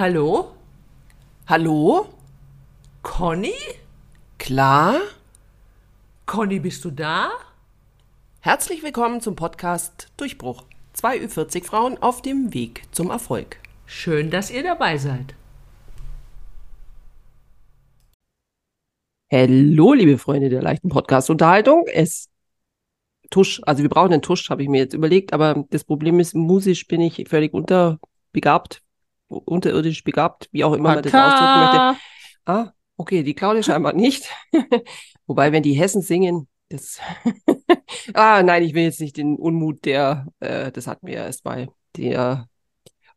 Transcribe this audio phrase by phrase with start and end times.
[0.00, 0.52] Hallo?
[1.46, 2.06] Hallo?
[3.02, 3.52] Conny?
[4.38, 4.98] Klar?
[6.24, 7.28] Conny, bist du da?
[8.40, 10.64] Herzlich willkommen zum Podcast Durchbruch.
[10.94, 13.58] Zwei Ü40 Frauen auf dem Weg zum Erfolg.
[13.84, 15.34] Schön, dass ihr dabei seid.
[19.30, 21.84] Hallo, liebe Freunde der leichten Podcast-Unterhaltung.
[21.92, 22.30] Es
[23.28, 26.34] Tusch, also wir brauchen einen Tusch, habe ich mir jetzt überlegt, aber das Problem ist,
[26.34, 28.82] musisch bin ich völlig unterbegabt,
[29.30, 32.00] unterirdisch begabt, wie auch immer man das ausdrücken möchte.
[32.46, 34.28] Ah, okay, die Claudia scheinbar nicht.
[35.26, 36.98] Wobei, wenn die Hessen singen, das.
[38.14, 42.48] ah, nein, ich will jetzt nicht den Unmut der, äh, das hat mir erstmal der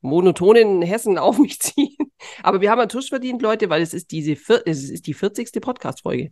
[0.02, 1.98] monotonen Hessen auf mich ziehen.
[2.44, 4.34] Aber wir haben einen Tusch verdient, Leute, weil es ist diese,
[4.66, 5.62] es ist die 40.
[5.62, 6.32] Podcast-Folge.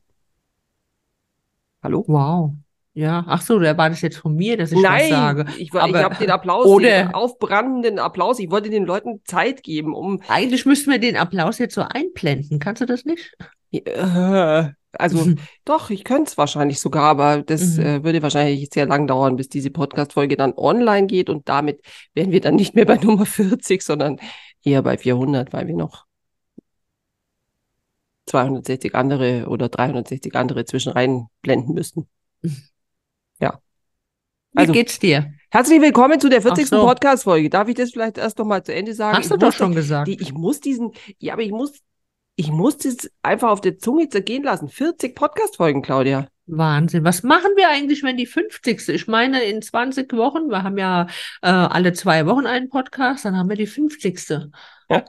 [1.82, 2.04] Hallo?
[2.08, 2.54] Wow.
[2.94, 5.46] Ja, ach so, da war das jetzt von mir, dass ich Nein, was sage.
[5.58, 8.38] ich, ich habe den Applaus, oder- den aufbrandenden Applaus.
[8.40, 12.60] Ich wollte den Leuten Zeit geben, um Eigentlich müssten wir den Applaus jetzt so einblenden.
[12.60, 13.34] Kannst du das nicht?
[13.72, 17.86] äh, also doch, ich könnte es wahrscheinlich sogar, aber das Mhm.
[17.86, 21.80] äh, würde wahrscheinlich sehr lang dauern, bis diese Podcast-Folge dann online geht und damit
[22.14, 24.20] wären wir dann nicht mehr bei Nummer 40, sondern
[24.64, 26.06] eher bei 400, weil wir noch
[28.26, 32.10] 260 andere oder 360 andere zwischen reinblenden müssten.
[34.54, 35.34] Wie Also- geht's dir?
[35.50, 36.68] Herzlich willkommen zu der 40.
[36.68, 36.86] so.
[36.86, 37.50] Podcast-Folge.
[37.50, 39.18] Darf ich das vielleicht erst noch mal zu Ende sagen?
[39.18, 40.08] Hast Ich du doch schon gesagt.
[40.08, 41.80] Die, ich muss diesen, ja, aber ich muss,
[42.36, 44.68] ich muss das einfach auf der Zunge zergehen lassen.
[44.70, 46.28] 40 Podcast-Folgen, Claudia.
[46.54, 47.04] Wahnsinn.
[47.06, 48.90] Was machen wir eigentlich, wenn die 50.
[48.90, 51.08] Ich meine, in 20 Wochen, wir haben ja
[51.42, 54.20] äh, alle zwei Wochen einen Podcast, dann haben wir die 50.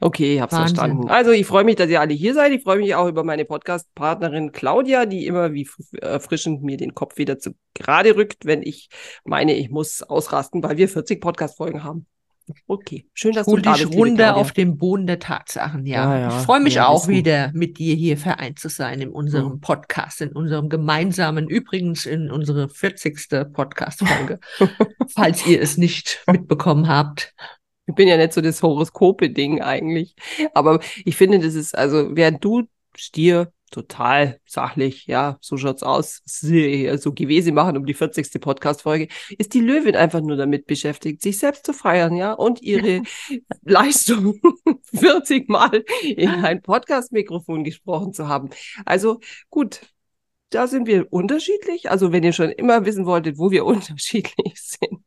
[0.00, 0.76] Okay, ich hab's Wahnsinn.
[0.76, 1.08] verstanden.
[1.10, 2.52] Also ich freue mich, dass ihr alle hier seid.
[2.52, 6.94] Ich freue mich auch über meine Podcast-Partnerin Claudia, die immer wie f- erfrischend mir den
[6.94, 8.88] Kopf wieder zu gerade rückt, wenn ich
[9.24, 12.06] meine, ich muss ausrasten, weil wir 40 Podcast-Folgen haben.
[12.66, 16.14] Okay, schön, dass Hol du da bist, runter auf den Boden der Tatsachen, ja.
[16.14, 19.10] Ja, ja, Ich freue mich ja, auch wieder, mit dir hier vereint zu sein in
[19.10, 19.60] unserem Hm.
[19.60, 23.52] Podcast, in unserem gemeinsamen, übrigens in unsere 40.
[23.52, 24.38] Podcast-Folge,
[25.08, 27.34] falls ihr es nicht mitbekommen habt.
[27.86, 30.14] Ich bin ja nicht so das Horoskope-Ding eigentlich.
[30.54, 32.64] Aber ich finde, das ist, also, während du
[32.96, 38.40] Stier total sachlich, ja, so schaut's aus, so gewesen machen um die 40.
[38.40, 43.02] Podcast-Folge, ist die Löwin einfach nur damit beschäftigt, sich selbst zu feiern, ja, und ihre
[43.62, 44.40] Leistung
[44.94, 48.50] 40 Mal in ein Podcast-Mikrofon gesprochen zu haben.
[48.84, 49.80] Also, gut.
[50.50, 51.90] Da sind wir unterschiedlich.
[51.90, 55.02] Also, wenn ihr schon immer wissen wolltet, wo wir unterschiedlich sind,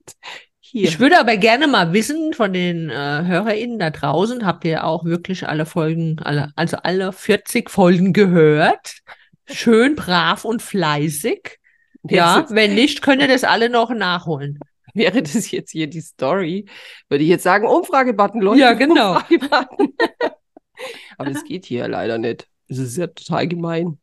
[0.70, 0.88] hier.
[0.88, 5.04] Ich würde aber gerne mal wissen von den äh, HörerInnen da draußen, habt ihr auch
[5.04, 9.00] wirklich alle Folgen, alle, also alle 40 Folgen gehört?
[9.48, 11.58] Schön brav und fleißig.
[12.04, 14.60] Ja, wenn nicht, könnt ihr das alle noch nachholen.
[14.94, 16.66] Wäre das jetzt hier die Story,
[17.10, 18.62] würde ich jetzt sagen, Umfragebutton, Leute.
[18.62, 19.14] Ja, genau.
[19.14, 19.94] Umfragebutton.
[21.18, 22.48] aber das geht hier leider nicht.
[22.68, 24.00] Das ist ja total gemein.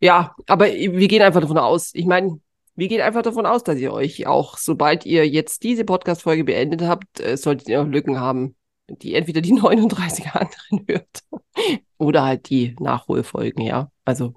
[0.00, 1.90] Ja, aber wir gehen einfach davon aus.
[1.94, 2.40] Ich meine,
[2.76, 6.82] wir gehen einfach davon aus, dass ihr euch auch, sobald ihr jetzt diese Podcast-Folge beendet
[6.82, 8.54] habt, äh, solltet ihr noch Lücken haben,
[8.88, 11.22] die entweder die 39 anderen hört
[11.98, 13.90] oder halt die Nachholfolgen, ja.
[14.04, 14.34] Also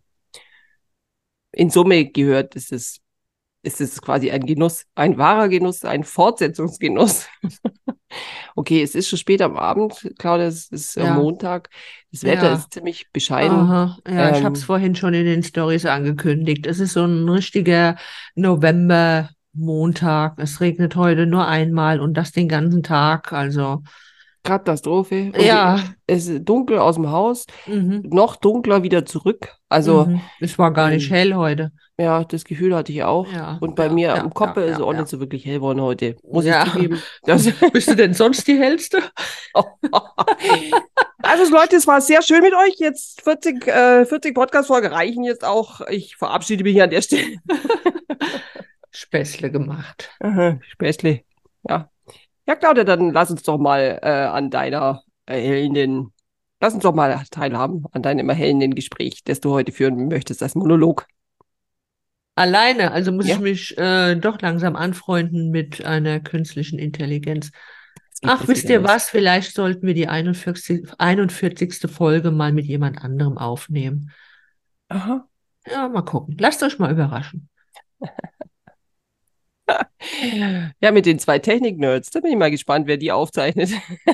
[1.51, 3.01] in Summe gehört ist es,
[3.73, 7.27] ist es quasi ein Genuss, ein wahrer Genuss, ein Fortsetzungsgenuss.
[8.55, 11.15] okay, es ist schon spät am Abend, Claudia, es ist äh, Ja.
[11.15, 11.69] Montag.
[12.11, 12.53] Das Wetter Ja.
[12.55, 13.51] ist ziemlich bescheiden.
[13.51, 16.65] Aha, ja, ich Ähm, habe es vorhin schon in den Stories angekündigt.
[16.65, 17.95] Es ist so ein richtiger
[18.35, 20.33] November-Montag.
[20.37, 23.31] Es regnet heute nur einmal und das den ganzen Tag.
[23.33, 23.83] Also,
[24.43, 25.31] Katastrophe.
[25.35, 25.79] Und ja.
[26.07, 28.03] Es ist dunkel aus dem Haus, Mhm.
[28.05, 29.55] noch dunkler wieder zurück.
[29.69, 30.21] Also, mhm.
[30.39, 31.71] Es war gar nicht ähm, hell heute.
[31.97, 33.31] ja, das Gefühl hatte ich auch.
[33.31, 35.55] Ja, Und bei ja, mir ja, am Kopf ist es auch nicht so wirklich hell
[35.55, 36.15] geworden heute.
[36.23, 37.01] Muss ich zugeben.
[37.23, 38.99] Das, Bist du denn sonst die hellste?
[41.21, 42.75] Also Leute, es war sehr schön mit euch.
[42.77, 45.81] Jetzt 40, äh, 40 Podcast-Folgen reichen jetzt auch.
[45.89, 47.37] Ich verabschiede mich an der Stelle.
[48.91, 50.09] Späßle gemacht.
[50.21, 51.21] Aha, Späßle.
[51.67, 51.89] Ja.
[52.49, 56.11] Ja, Claudia, dann lass uns doch mal äh, an deiner erhellenden,
[56.59, 60.55] lass uns doch mal teilhaben an deinem erhellenden Gespräch, das du heute führen möchtest als
[60.55, 61.05] Monolog.
[62.33, 63.35] Alleine, also muss Ja.
[63.35, 67.51] ich mich äh, doch langsam anfreunden mit einer künstlichen Intelligenz.
[68.23, 69.11] Ach, wisst ihr was?
[69.11, 71.87] Vielleicht sollten wir die 41, 41.
[71.87, 74.09] Folge mal mit jemand anderem aufnehmen.
[74.87, 75.27] Aha.
[75.71, 76.35] Ja, mal gucken.
[76.39, 77.47] Lasst euch mal überraschen.
[80.81, 83.71] Ja, mit den zwei Technik-Nerds, da bin ich mal gespannt, wer die aufzeichnet.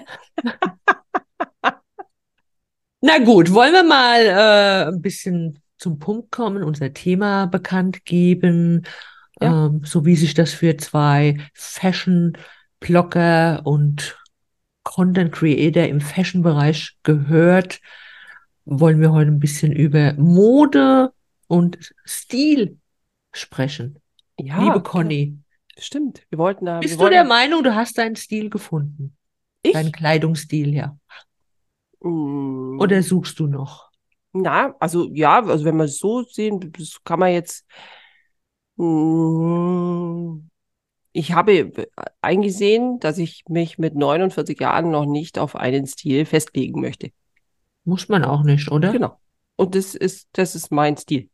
[3.02, 8.84] Na gut, wollen wir mal äh, ein bisschen zum Punkt kommen, unser Thema bekannt geben,
[9.42, 9.68] Ja.
[9.68, 14.18] ähm, so wie sich das für zwei Fashion-Blogger und
[14.84, 17.80] Content Creator im Fashion-Bereich gehört,
[18.66, 21.12] wollen wir heute ein bisschen über Mode
[21.48, 22.78] und Stil
[23.34, 24.00] sprechen.
[24.40, 25.38] Ja, Liebe Conny,
[25.80, 26.26] stimmt.
[26.30, 26.80] Wir wollten da.
[26.80, 29.16] bist du wollten, der Meinung, du hast deinen Stil gefunden?
[29.62, 29.74] Ich?
[29.74, 30.98] Deinen Kleidungsstil, ja.
[32.02, 33.90] Mm, Oder suchst du noch?
[34.34, 36.72] Na, also ja, also wenn wir es so sehen,
[37.04, 37.66] kann man jetzt.
[38.76, 40.50] Mm,
[41.14, 41.72] Ich habe
[42.22, 47.12] eingesehen, dass ich mich mit 49 Jahren noch nicht auf einen Stil festlegen möchte.
[47.86, 48.92] Muss man auch nicht, oder?
[48.92, 49.18] Genau.
[49.56, 51.30] Und das ist, das ist mein Stil.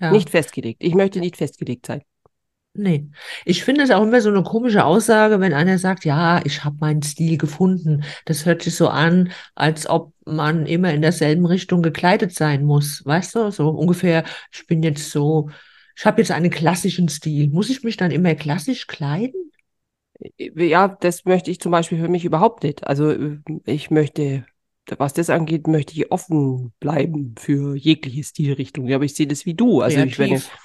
[0.00, 0.10] Ja.
[0.12, 0.82] Nicht festgelegt.
[0.82, 2.02] Ich möchte nicht festgelegt sein.
[2.78, 3.10] Nee.
[3.44, 6.76] Ich finde es auch immer so eine komische Aussage, wenn einer sagt, ja, ich habe
[6.78, 8.04] meinen Stil gefunden.
[8.24, 13.04] Das hört sich so an, als ob man immer in derselben Richtung gekleidet sein muss.
[13.04, 14.22] Weißt du, so ungefähr,
[14.52, 15.50] ich bin jetzt so,
[15.96, 17.50] ich habe jetzt einen klassischen Stil.
[17.50, 19.50] Muss ich mich dann immer klassisch kleiden?
[20.36, 22.86] Ja, das möchte ich zum Beispiel für mich überhaupt nicht.
[22.86, 23.12] Also
[23.66, 24.46] ich möchte,
[24.98, 28.86] was das angeht, möchte ich offen bleiben für jegliche Stilrichtung.
[28.86, 29.80] Ja, aber ich sehe das wie du.
[29.80, 30.56] Also ich werde, Kreativ.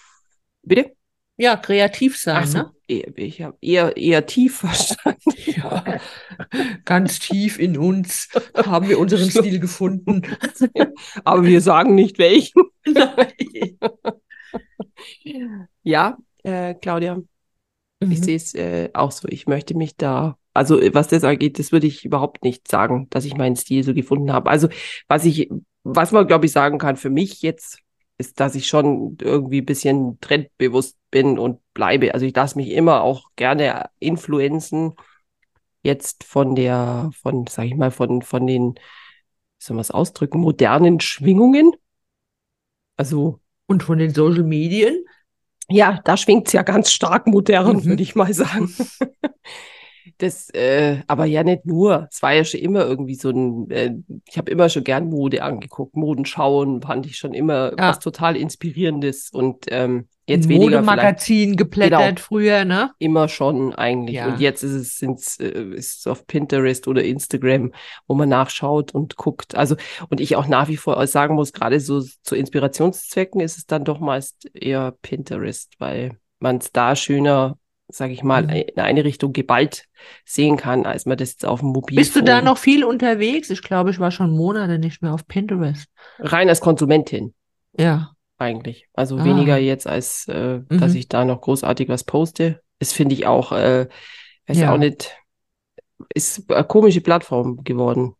[0.61, 0.91] bitte?
[1.37, 2.71] Ja, kreativ sein, so, ne?
[2.87, 5.19] eher- ich habe eher, eher tief verstanden.
[5.45, 5.97] Ja,
[6.85, 10.21] ganz tief in uns haben wir unseren Stil gefunden.
[11.23, 12.63] Aber wir sagen nicht welchen.
[15.83, 17.21] Ja, äh, Claudia,
[18.09, 18.23] ich Mhm.
[18.23, 19.27] sehe es äh, auch so.
[19.29, 23.07] Ich möchte mich da, also äh, was das angeht, das würde ich überhaupt nicht sagen,
[23.11, 24.49] dass ich meinen Stil so gefunden habe.
[24.51, 24.69] Also
[25.07, 25.49] was ich,
[25.83, 27.79] was man glaube ich sagen kann für mich jetzt,
[28.17, 32.13] ist, dass ich schon irgendwie ein bisschen trendbewusst bin und bleibe.
[32.13, 34.93] Also ich lasse mich immer auch gerne influenzen
[35.83, 38.79] jetzt von der, von, sag ich mal, von, von den, wie
[39.59, 41.73] soll man es ausdrücken, modernen Schwingungen.
[42.97, 45.05] Also Und von den Social Medien?
[45.69, 47.85] Ja, da schwingt's ja ganz stark modern, Mhm.
[47.85, 48.73] würde ich mal sagen.
[50.17, 52.07] Das, äh, aber ja nicht nur.
[52.11, 53.93] Es war ja schon immer irgendwie so ein, äh,
[54.27, 55.95] ich habe immer schon gern Mode angeguckt.
[55.95, 57.89] Modenschauen fand ich schon immer Ja.
[57.89, 62.21] was total Inspirierendes und ähm, jetzt weniger Modemagazin geblättert Genau.
[62.21, 62.91] früher, ne?
[62.99, 64.15] immer schon eigentlich.
[64.15, 64.27] Ja.
[64.27, 67.73] Und jetzt ist es, sind's, äh, ist es auf Pinterest oder Instagram,
[68.07, 69.55] wo man nachschaut und guckt.
[69.55, 69.75] Also,
[70.09, 73.83] und ich auch nach wie vor sagen muss, gerade so zu Inspirationszwecken ist es dann
[73.83, 77.57] doch meist eher Pinterest, weil man es da schöner,
[77.89, 78.49] sage ich mal, Mhm.
[78.49, 79.85] in eine Richtung geballt
[80.25, 81.95] sehen kann, als man das jetzt auf dem Mobilfon.
[82.01, 83.49] Bist du da noch viel unterwegs?
[83.49, 85.85] Ich glaube, ich war schon Monate nicht mehr auf Pinterest.
[86.19, 87.33] Rein als Konsumentin.
[87.77, 88.09] Ja.
[88.39, 88.87] eigentlich.
[88.93, 89.23] Also Ah.
[89.23, 90.97] weniger jetzt, als äh, dass Mhm.
[90.97, 92.61] ich da noch großartig was poste.
[92.79, 93.87] Das finde ich auch, äh,
[94.47, 94.73] weiß Ja.
[94.73, 95.15] auch nicht,
[96.13, 98.15] ist eine komische Plattform geworden.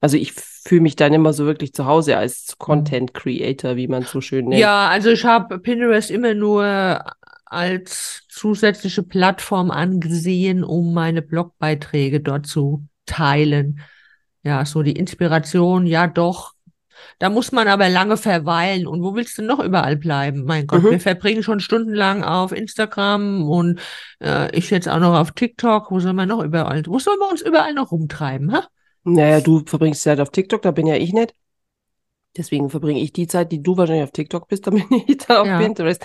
[0.00, 4.02] Also ich fühle mich dann immer so wirklich zu Hause als Content Creator, wie man
[4.02, 4.60] es so schön nennt.
[4.60, 7.04] Ja, also ich habe Pinterest immer nur
[7.52, 13.80] als zusätzliche Plattform angesehen, um meine Blogbeiträge dort zu teilen.
[14.42, 16.52] Ja, so die Inspiration, ja doch.
[17.18, 18.86] Da muss man aber lange verweilen.
[18.86, 20.44] Und wo willst du noch überall bleiben?
[20.44, 20.90] Mein Gott, Mhm.
[20.92, 23.80] wir verbringen schon stundenlang auf Instagram und
[24.20, 25.90] äh, ich jetzt auch noch auf TikTok.
[25.90, 28.66] Wo soll man noch überall, wo sollen wir uns überall noch rumtreiben, ha?
[29.04, 31.34] Naja, du verbringst Zeit auf TikTok, da bin ja ich nicht.
[32.36, 35.46] Deswegen verbringe ich die Zeit, die du wahrscheinlich auf TikTok bist, bin ich dann auf
[35.46, 35.58] Ja.
[35.58, 36.04] Pinterest.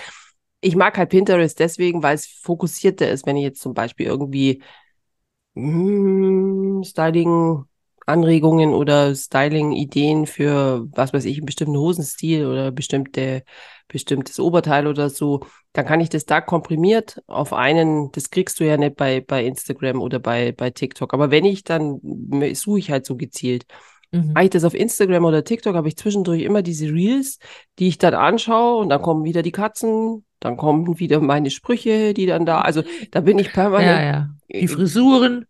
[0.62, 4.64] Ich mag halt Pinterest deswegen, weil es fokussierter ist, wenn ich jetzt zum Beispiel irgendwie
[5.54, 13.44] mm, Styling-Anregungen oder Styling-Ideen für, was weiß ich, einen bestimmten Hosenstil oder bestimmte,
[13.88, 15.42] bestimmtes Oberteil oder so,
[15.74, 19.46] dann kann ich das da komprimiert auf einen, das kriegst du ja nicht bei, bei
[19.46, 21.14] Instagram oder bei, bei TikTok.
[21.14, 22.00] Aber wenn ich, dann
[22.54, 23.66] suche ich halt so gezielt.
[24.12, 24.34] Mhm.
[24.34, 27.40] Mache ich das auf Instagram oder TikTok, habe ich zwischendurch immer diese Reels,
[27.78, 32.14] die ich dann anschaue und dann kommen wieder die Katzen, dann kommen wieder meine Sprüche,
[32.14, 34.30] die dann da, also da bin ich Ja, permanent, ja.
[34.50, 35.46] Die Frisuren.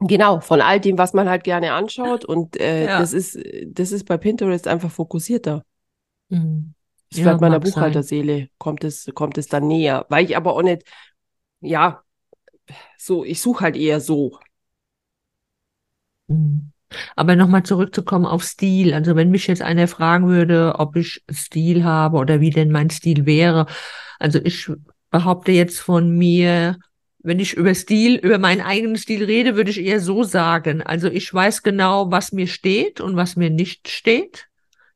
[0.00, 2.98] genau, von all dem, was man halt gerne anschaut und äh, Ja.
[2.98, 5.64] das ist, das ist bei Pinterest einfach fokussierter.
[6.28, 6.74] Mhm.
[7.10, 7.62] Das Ja, vielleicht meiner sein.
[7.72, 10.84] Buchhalterseele kommt es, kommt es dann näher, weil ich aber auch nicht,
[11.60, 12.02] ja,
[12.98, 14.38] so, ich suche halt eher so.
[16.28, 16.70] Mhm.
[17.16, 18.92] Aber nochmal zurückzukommen auf Stil.
[18.94, 22.90] Also wenn mich jetzt einer fragen würde, ob ich Stil habe oder wie denn mein
[22.90, 23.66] Stil wäre.
[24.18, 24.70] Also ich
[25.10, 26.78] behaupte jetzt von mir,
[27.22, 30.82] wenn ich über Stil, über meinen eigenen Stil rede, würde ich eher so sagen.
[30.82, 34.49] Also ich weiß genau, was mir steht und was mir nicht steht,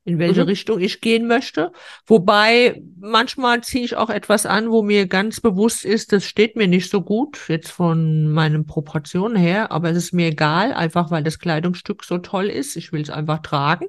[0.05, 0.47] in welche Mhm.
[0.47, 1.71] Richtung ich gehen möchte.
[2.05, 6.67] Wobei manchmal ziehe ich auch etwas an, wo mir ganz bewusst ist, das steht mir
[6.67, 11.23] nicht so gut, jetzt von meinen Proportionen her, aber es ist mir egal, einfach weil
[11.23, 12.75] das Kleidungsstück so toll ist.
[12.75, 13.87] Ich will es einfach tragen.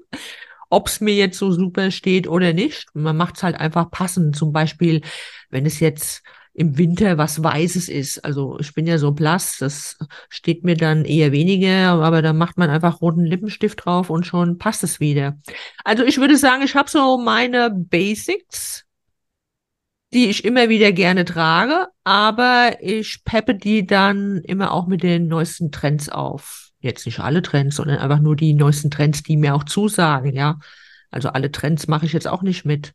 [0.68, 2.87] Ob es mir jetzt so super steht oder nicht.
[2.94, 4.35] Man macht es halt einfach passend.
[4.37, 5.02] Zum Beispiel,
[5.50, 6.23] wenn es jetzt
[6.56, 8.25] im Winter was Weißes ist.
[8.25, 9.98] Also ich bin ja so blass, das
[10.30, 14.56] steht mir dann eher weniger, aber dann macht man einfach roten Lippenstift drauf und schon
[14.56, 15.38] passt es wieder.
[15.84, 18.84] Also ich würde sagen, ich habe so meine Basics,
[20.14, 25.28] die ich immer wieder gerne trage, aber ich peppe die dann immer auch mit den
[25.28, 26.70] neuesten Trends auf.
[26.80, 30.58] Jetzt nicht alle Trends, sondern einfach nur die neuesten Trends, die mir auch zusagen, ja.
[31.10, 32.94] Also alle Trends mache ich jetzt auch nicht mit.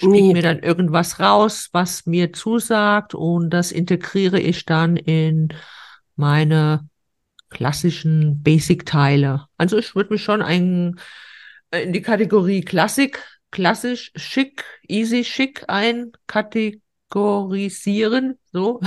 [0.00, 0.32] Ich nee.
[0.32, 5.48] mir dann irgendwas raus, was mir zusagt und das integriere ich dann in
[6.16, 6.88] meine
[7.50, 9.44] klassischen Basic-Teile.
[9.58, 10.98] Also ich würde mich schon ein,
[11.70, 18.38] äh, in die Kategorie Klassik, klassisch, schick, easy, schick einkategorisieren.
[18.52, 18.80] So.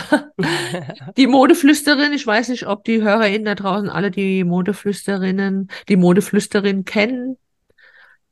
[1.17, 6.85] die Modeflüsterin, ich weiß nicht, ob die HörerInnen da draußen alle die Modeflüsterinnen, die Modeflüsterin
[6.85, 7.37] kennen.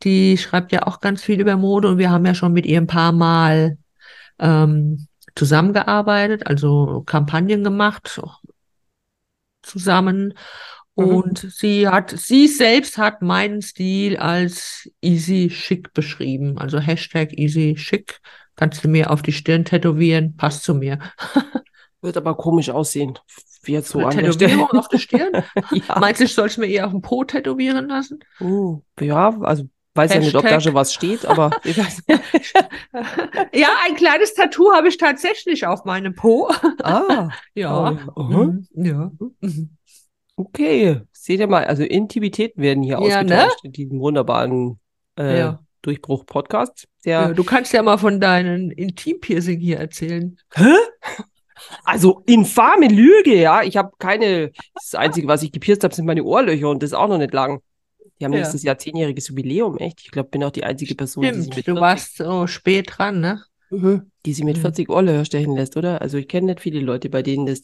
[0.03, 2.79] Die schreibt ja auch ganz viel über Mode und wir haben ja schon mit ihr
[2.79, 3.77] ein paar Mal
[4.39, 8.20] ähm, zusammengearbeitet, also Kampagnen gemacht
[9.62, 10.34] zusammen.
[10.96, 11.05] Mhm.
[11.05, 16.58] Und sie hat, sie selbst hat meinen Stil als easy schick beschrieben.
[16.58, 18.20] Also Hashtag easy schick.
[18.55, 21.00] Kannst du mir auf die Stirn tätowieren, passt zu mir.
[22.01, 23.17] Wird aber komisch aussehen.
[23.63, 25.31] Wie jetzt so Eine an Tätowierung auf der Stirn?
[25.72, 26.00] ja.
[26.00, 28.20] Meinst du, ich soll es mir eher auf den Po tätowieren lassen?
[28.39, 30.21] Uh, ja, also weiß Hashtag.
[30.21, 32.03] ja nicht, ob da schon was steht, aber ich weiß.
[33.53, 36.50] ja, ein kleines Tattoo habe ich tatsächlich auf meinem Po.
[36.83, 37.29] Ah.
[37.53, 37.98] ja.
[38.15, 38.63] Oh, -huh.
[38.74, 39.12] Ja.
[39.41, 39.77] Mhm.
[40.36, 43.67] Okay, seht ihr mal, also Intimitäten werden hier ja, ausgetauscht ne?
[43.67, 44.79] in diesem wunderbaren
[45.19, 45.60] äh, ja.
[45.81, 46.88] Durchbruch-Podcast.
[47.03, 50.38] Ja, du kannst ja mal von deinen Intim-Piercing hier erzählen.
[50.53, 50.74] Hä?
[51.83, 53.62] Also infame Lüge, ja.
[53.63, 54.51] Ich habe keine.
[54.74, 57.33] Das Einzige, was ich gepierst habe, sind meine Ohrlöcher und das ist auch noch nicht
[57.33, 57.62] lang.
[58.21, 58.41] Die haben ja.
[58.41, 60.01] nächstes Jahr zehnjähriges Jubiläum, echt.
[60.03, 62.45] Ich glaube, bin auch die einzige Person, Stimmt, die sich mit du 40, warst so
[62.45, 63.43] spät dran, ne?
[63.71, 64.93] Mhm, die sie mit 40 mhm.
[64.93, 66.03] Ohrlöcher stechen lässt, oder?
[66.03, 67.61] Also ich kenne nicht viele Leute, bei denen das,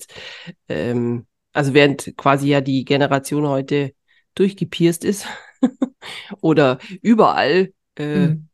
[0.68, 3.94] ähm, also während quasi ja die Generation heute
[4.34, 5.28] durchgepierst ist
[6.42, 8.48] oder überall äh, mhm.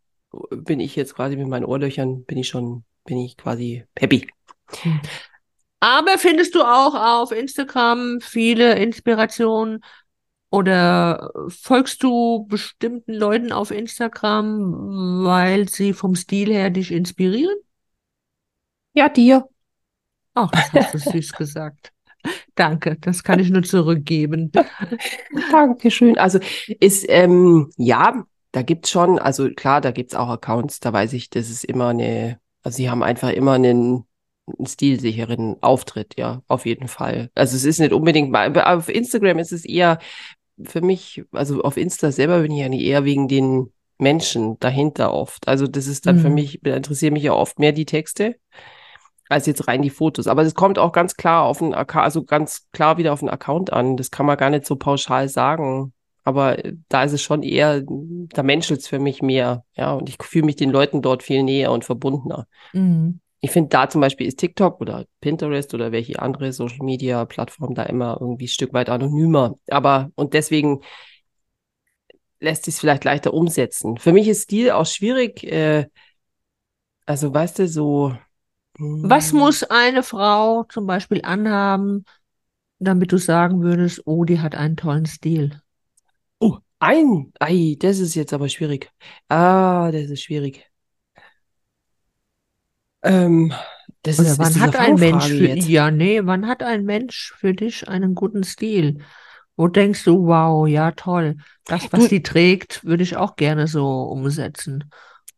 [0.51, 4.27] bin ich jetzt quasi mit meinen Ohrlöchern, bin ich schon, bin ich quasi happy.
[4.83, 4.99] Mhm.
[5.79, 9.79] Aber findest du auch auf Instagram viele Inspirationen
[10.53, 17.55] oder folgst du bestimmten Leuten auf Instagram, weil sie vom Stil her dich inspirieren?
[18.93, 19.49] Ja, dir.
[20.35, 21.91] Ach, das hast du süß gesagt.
[22.53, 24.51] Danke, das kann ich nur zurückgeben.
[25.51, 26.19] Dankeschön.
[26.19, 26.37] Also
[26.79, 31.31] ist, ähm, ja, da gibt's schon, also klar, da gibt's auch Accounts, da weiß ich,
[31.31, 34.05] das ist immer eine, also sie haben einfach immer einen,
[34.45, 37.31] einen stilsicheren Auftritt, ja, auf jeden Fall.
[37.33, 39.97] Also es ist nicht unbedingt, auf Instagram ist es eher
[40.63, 45.13] für mich, also auf Insta selber bin ich ja nicht eher wegen den Menschen dahinter
[45.13, 45.47] oft.
[45.47, 46.21] Also das ist dann mhm.
[46.21, 48.35] für mich, interessieren mich ja oft mehr die Texte
[49.29, 50.27] als jetzt rein die Fotos.
[50.27, 53.29] Aber es kommt auch ganz klar auf den Account, also ganz klar wieder auf den
[53.29, 53.97] Account an.
[53.97, 55.93] Das kann man gar nicht so pauschal sagen.
[56.23, 56.57] Aber
[56.87, 59.65] da ist es schon eher, da menschelt es für mich mehr.
[59.75, 62.47] Ja, und ich fühle mich den Leuten dort viel näher und verbundener.
[62.73, 67.25] Mhm ich finde da zum Beispiel ist TikTok oder Pinterest oder welche andere Social Media
[67.25, 69.55] Plattform da immer irgendwie ein Stück weit anonymer.
[69.67, 70.79] Aber und deswegen
[72.39, 73.97] lässt sich es vielleicht leichter umsetzen.
[73.97, 75.43] Für mich ist Stil auch schwierig.
[75.43, 75.87] Äh,
[77.05, 78.15] also weißt du so.
[78.79, 79.39] Was hm.
[79.39, 82.05] muss eine Frau zum Beispiel anhaben,
[82.79, 85.61] damit du sagen würdest, oh, die hat einen tollen Stil?
[86.39, 88.89] Oh, ein, ei, das ist jetzt aber schwierig.
[89.27, 90.72] Ah, das ist schwierig.
[93.03, 93.53] Ähm,
[94.03, 95.67] das ist, wann hat ein Mensch für, jetzt?
[95.67, 98.99] ja, nee, wann hat ein Mensch für dich einen guten Stil?
[99.55, 101.37] Wo denkst du, wow, ja, toll.
[101.65, 104.89] Das, was du, sie trägt, würde ich auch gerne so umsetzen.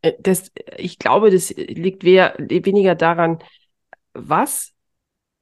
[0.02, 3.40] Äh, das, ich glaube, das liegt wer, weniger daran,
[4.14, 4.72] was,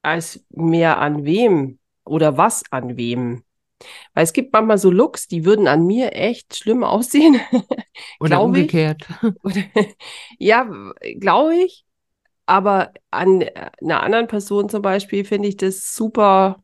[0.01, 3.43] als mehr an wem oder was an wem.
[4.13, 7.39] Weil es gibt manchmal so Looks, die würden an mir echt schlimm aussehen.
[8.19, 9.07] oder umgekehrt.
[10.39, 10.69] ja,
[11.19, 11.85] glaube ich.
[12.45, 16.61] Aber an äh, einer anderen Person zum Beispiel finde ich das super,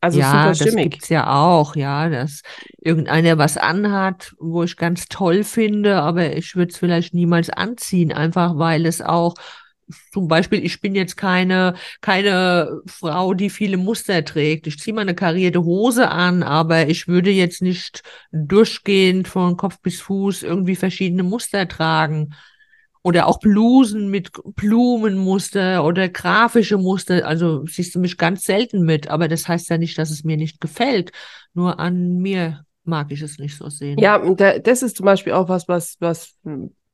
[0.00, 2.42] also ja, super das gibt's ja auch, ja, dass
[2.78, 8.12] irgendeiner was anhat, wo ich ganz toll finde, aber ich würde es vielleicht niemals anziehen,
[8.12, 9.34] einfach weil es auch
[10.12, 14.66] zum Beispiel, ich bin jetzt keine, keine Frau, die viele Muster trägt.
[14.66, 18.02] Ich ziehe mal eine karierte Hose an, aber ich würde jetzt nicht
[18.32, 22.34] durchgehend von Kopf bis Fuß irgendwie verschiedene Muster tragen
[23.06, 27.24] oder auch Blusen mit Blumenmuster oder grafische Muster.
[27.24, 30.36] Also siehst du mich ganz selten mit, aber das heißt ja nicht, dass es mir
[30.36, 31.12] nicht gefällt.
[31.54, 33.96] Nur an mir mag ich es nicht so sehen.
[34.00, 36.34] Ja, das ist zum Beispiel auch was, was, was,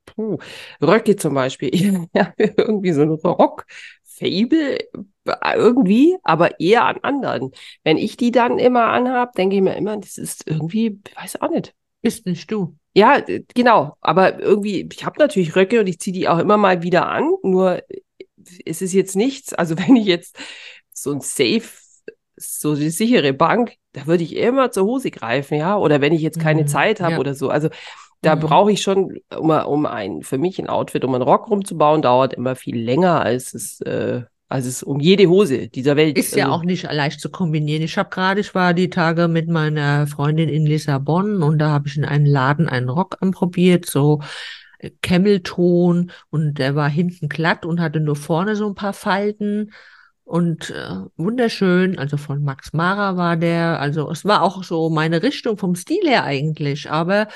[0.05, 0.37] puh,
[0.83, 1.71] Röcke zum Beispiel.
[2.15, 3.65] Ich habe irgendwie so einen Rock
[4.05, 4.81] Fable
[5.25, 7.53] äh, irgendwie, aber eher an anderen.
[7.85, 11.49] Wenn ich die dann immer anhab, denke ich mir immer, das ist irgendwie, weiß auch
[11.49, 11.75] nicht.
[12.03, 12.77] Bist nicht du.
[12.95, 13.97] Ja, äh, genau.
[14.01, 17.31] Aber irgendwie, ich habe natürlich Röcke und ich ziehe die auch immer mal wieder an.
[17.43, 18.03] Nur äh,
[18.67, 19.55] es ist jetzt nichts.
[19.55, 20.37] Also wenn ich jetzt
[20.93, 21.63] so ein Safe,
[22.37, 25.77] so die sichere Bank, da würde ich immer zur Hose greifen, ja.
[25.77, 27.21] Oder wenn ich jetzt keine Mhm, Zeit habe ja.
[27.21, 27.49] oder so.
[27.51, 27.69] Also
[28.23, 28.41] da Mhm.
[28.41, 32.35] brauche ich schon, um, um ein, für mich ein Outfit, um einen Rock rumzubauen, dauert
[32.35, 34.23] immer viel länger, als es, äh,
[34.53, 36.19] als es um jede Hose dieser Welt.
[36.19, 37.83] Ist ja Also, auch nicht leicht zu kombinieren.
[37.83, 41.89] Ich habe gerade, ich war die Tage mit meiner Freundin in Lissabon und da habe
[41.89, 44.21] ich in einem Laden einen Rock anprobiert, so
[44.79, 49.73] äh, Camelton und der war hinten glatt und hatte nur vorne so ein paar Falten
[50.25, 51.99] und äh, wunderschön.
[51.99, 53.81] Also von Max Mara war der.
[53.81, 57.27] Also es war auch so meine Richtung vom Stil her eigentlich, aber äh,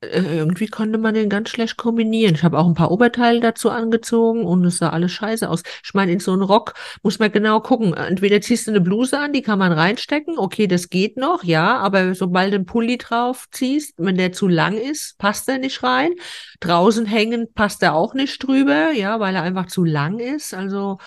[0.00, 2.34] irgendwie konnte man den ganz schlecht kombinieren.
[2.34, 5.62] Ich habe auch ein paar Oberteile dazu angezogen und es sah alles scheiße aus.
[5.84, 7.94] Ich meine, in so einen Rock muss man genau gucken.
[7.94, 10.38] Entweder ziehst du eine Bluse an, die kann man reinstecken.
[10.38, 11.78] Okay, das geht noch, ja.
[11.78, 15.82] Aber sobald du einen Pulli drauf ziehst, wenn der zu lang ist, passt er nicht
[15.82, 16.12] rein.
[16.60, 20.54] Draußen hängen passt er auch nicht drüber, ja, weil er einfach zu lang ist.
[20.54, 20.98] Also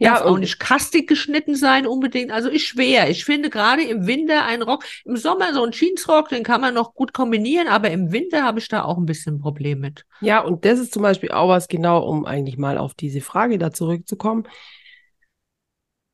[0.00, 2.32] Ja, darf auch und- nicht kastig geschnitten sein unbedingt.
[2.32, 3.10] Also ist schwer.
[3.10, 6.74] Ich finde gerade im Winter ein Rock, im Sommer so ein Jeansrock, den kann man
[6.74, 10.06] noch gut kombinieren, aber im Winter habe ich da auch ein bisschen ein Problem mit.
[10.20, 13.58] Ja, und das ist zum Beispiel auch was genau, um eigentlich mal auf diese Frage
[13.58, 14.48] da zurückzukommen.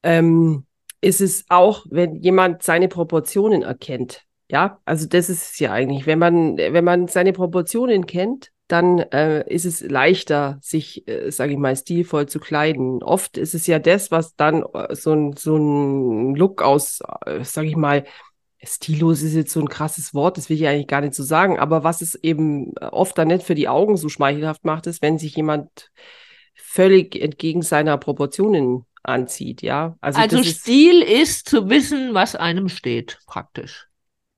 [0.03, 0.67] Ähm,
[1.01, 4.23] ist es auch, wenn jemand seine Proportionen erkennt.
[4.49, 6.07] Ja, also das ist es ja eigentlich.
[6.07, 11.53] Wenn man, wenn man seine Proportionen kennt, dann äh, ist es leichter, sich, äh, sage
[11.53, 13.03] ich mal, stilvoll zu kleiden.
[13.03, 17.45] Oft ist es ja das, was dann äh, so ein, so ein Look aus, äh,
[17.45, 18.05] sage ich mal,
[18.63, 21.59] Stilos ist jetzt so ein krasses Wort, das will ich eigentlich gar nicht so sagen,
[21.59, 25.19] aber was es eben oft dann nicht für die Augen so schmeichelhaft macht, ist, wenn
[25.19, 25.93] sich jemand
[26.55, 29.97] völlig entgegen seiner Proportionen anzieht, ja.
[30.01, 33.87] Also, Also das ist, Stil ist zu wissen, was einem steht, praktisch.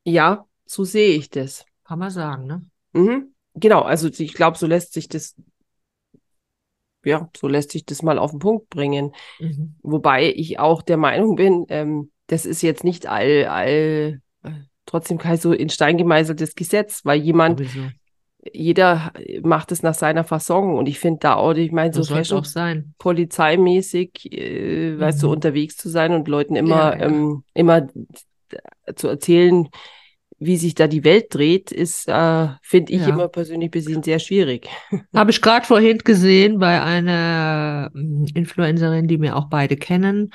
[0.04, 1.64] ja, so sehe ich das.
[1.84, 2.62] Kann man sagen, ne?
[2.92, 3.32] Mhm.
[3.54, 5.34] Genau, also ich glaube, so lässt sich das,
[7.04, 9.12] ja, so lässt sich das mal auf den Punkt bringen.
[9.40, 9.74] Mhm.
[9.82, 14.50] Wobei ich auch der Meinung bin, ähm, das ist jetzt nicht all, all, äh,
[14.86, 17.88] trotzdem kein so in Stein gemeißeltes Gesetz, weil jemand, Sowieso.
[18.52, 22.14] jeder macht es nach seiner Fasson und ich finde da auch, ich meine, So so
[22.14, 22.94] Fashion auch sein.
[22.98, 25.32] polizeimäßig, äh, weißt du, Mhm.
[25.34, 27.06] unterwegs zu sein und Leuten immer, Ja, ja.
[27.06, 27.88] Ähm, immer
[28.96, 29.68] zu erzählen,
[30.38, 33.08] wie sich da die Welt dreht, ist, äh, finde ich Ja.
[33.08, 34.68] immer persönlich ein bisschen sehr schwierig.
[35.14, 40.30] Habe ich gerade vorhin gesehen bei einer ähm, Influencerin, die wir auch beide kennen,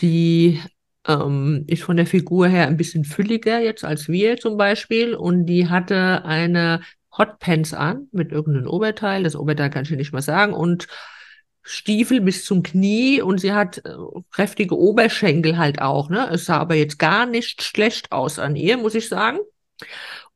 [0.00, 0.60] die
[1.06, 5.46] ähm, ist von der Figur her ein bisschen fülliger jetzt als wir zum Beispiel und
[5.46, 6.80] die hatte eine
[7.16, 10.88] Hotpants an mit irgendeinem Oberteil, das Oberteil kann ich nicht mal sagen und
[11.68, 13.90] Stiefel bis zum Knie und sie hat äh,
[14.30, 16.28] kräftige Oberschenkel halt auch, ne?
[16.30, 19.38] Es sah aber jetzt gar nicht schlecht aus an ihr, muss ich sagen.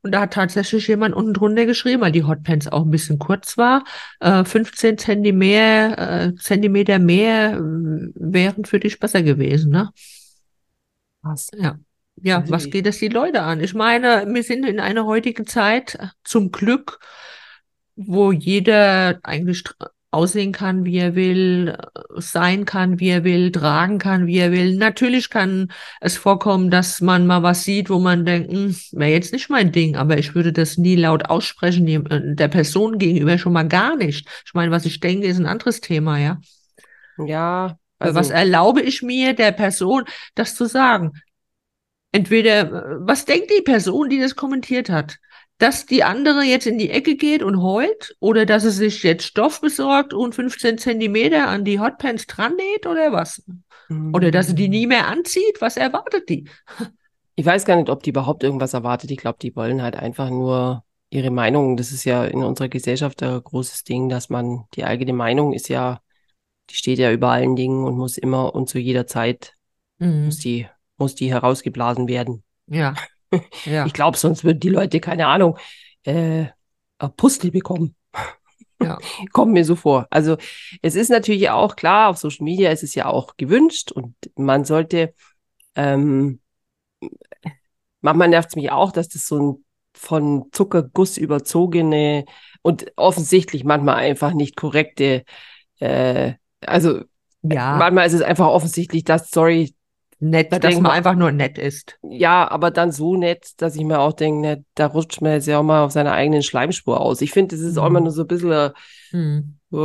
[0.01, 3.57] Und da hat tatsächlich jemand unten drunter geschrieben, weil die Hotpants auch ein bisschen kurz
[3.57, 3.85] war,
[4.19, 7.59] äh, 15 Zentimeter, äh, Zentimeter mehr äh,
[8.15, 9.89] wären für dich besser gewesen, ne?
[11.21, 11.49] Was?
[11.57, 11.79] Ja.
[12.23, 13.61] Ja, was geht es die Leute an?
[13.61, 16.99] Ich meine, wir sind in einer heutigen Zeit äh, zum Glück,
[17.95, 19.63] wo jeder eigentlich
[20.11, 21.77] aussehen kann, wie er will,
[22.17, 24.75] sein kann, wie er will, tragen kann, wie er will.
[24.75, 25.71] Natürlich kann
[26.01, 28.51] es vorkommen, dass man mal was sieht, wo man denkt,
[28.93, 32.97] wäre jetzt nicht mein Ding, aber ich würde das nie laut aussprechen, äh, der Person
[32.97, 34.27] gegenüber schon mal gar nicht.
[34.45, 36.39] Ich meine, was ich denke, ist ein anderes Thema, ja.
[37.17, 41.11] Ja, Also, was erlaube ich mir, der Person, das zu sagen?
[42.11, 45.17] Entweder, äh, was denkt die Person, die das kommentiert hat?
[45.61, 48.15] Dass die andere jetzt in die Ecke geht und heult?
[48.19, 52.87] Oder dass sie sich jetzt Stoff besorgt und 15 Zentimeter an die Hotpants dran näht
[52.87, 53.43] oder was?
[54.13, 55.61] Oder dass sie die nie mehr anzieht?
[55.61, 56.49] Was erwartet die?
[57.35, 59.11] Ich weiß gar nicht, ob die überhaupt irgendwas erwartet.
[59.11, 61.77] Ich glaube, die wollen halt einfach nur ihre Meinung.
[61.77, 65.67] Das ist ja in unserer Gesellschaft ein großes Ding, dass man, die eigene Meinung ist
[65.69, 66.01] ja,
[66.69, 69.53] die steht ja über allen Dingen und muss immer und zu jeder Zeit
[70.01, 70.25] Mhm.
[70.25, 72.43] muss die, muss die herausgeblasen werden.
[72.67, 72.95] Ja,
[73.65, 75.57] ja, Ich glaube, sonst würden die Leute, keine Ahnung,
[76.03, 76.45] äh,
[77.17, 77.95] Pustel bekommen.
[78.81, 78.97] ja.
[79.31, 80.07] Kommt mir so vor.
[80.09, 80.37] Also
[80.81, 84.65] es ist natürlich auch klar, auf Social Media ist es ja auch gewünscht und man
[84.65, 85.13] sollte,
[85.75, 86.39] ähm,
[88.01, 92.25] manchmal nervt es mich auch, dass das so ein von Zuckerguss überzogene
[92.61, 95.25] und offensichtlich manchmal einfach nicht korrekte,
[95.79, 96.33] äh,
[96.65, 97.01] also
[97.43, 99.75] Ja, manchmal ist es einfach offensichtlich, dass, sorry,
[100.23, 101.97] Nett, Da dass man mal- einfach nur nett ist.
[102.03, 105.47] Ja, aber dann so nett, dass ich mir auch denke, ne, da rutscht man jetzt
[105.47, 107.21] ja auch mal auf seiner eigenen Schleimspur aus.
[107.21, 107.95] Ich finde, das ist auch Mhm.
[107.95, 108.69] immer nur so ein bisschen, äh,
[109.09, 109.55] Hm.
[109.71, 109.77] oh,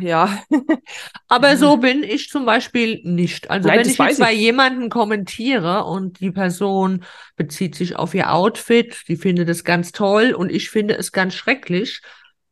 [0.00, 0.38] ja.
[1.28, 3.50] Aber so bin ich zum Beispiel nicht.
[3.50, 4.40] Also Nein, wenn ich jetzt weiß bei ich.
[4.40, 7.02] jemandem kommentiere und die Person
[7.36, 11.34] bezieht sich auf ihr Outfit, die findet es ganz toll und ich finde es ganz
[11.34, 12.02] schrecklich,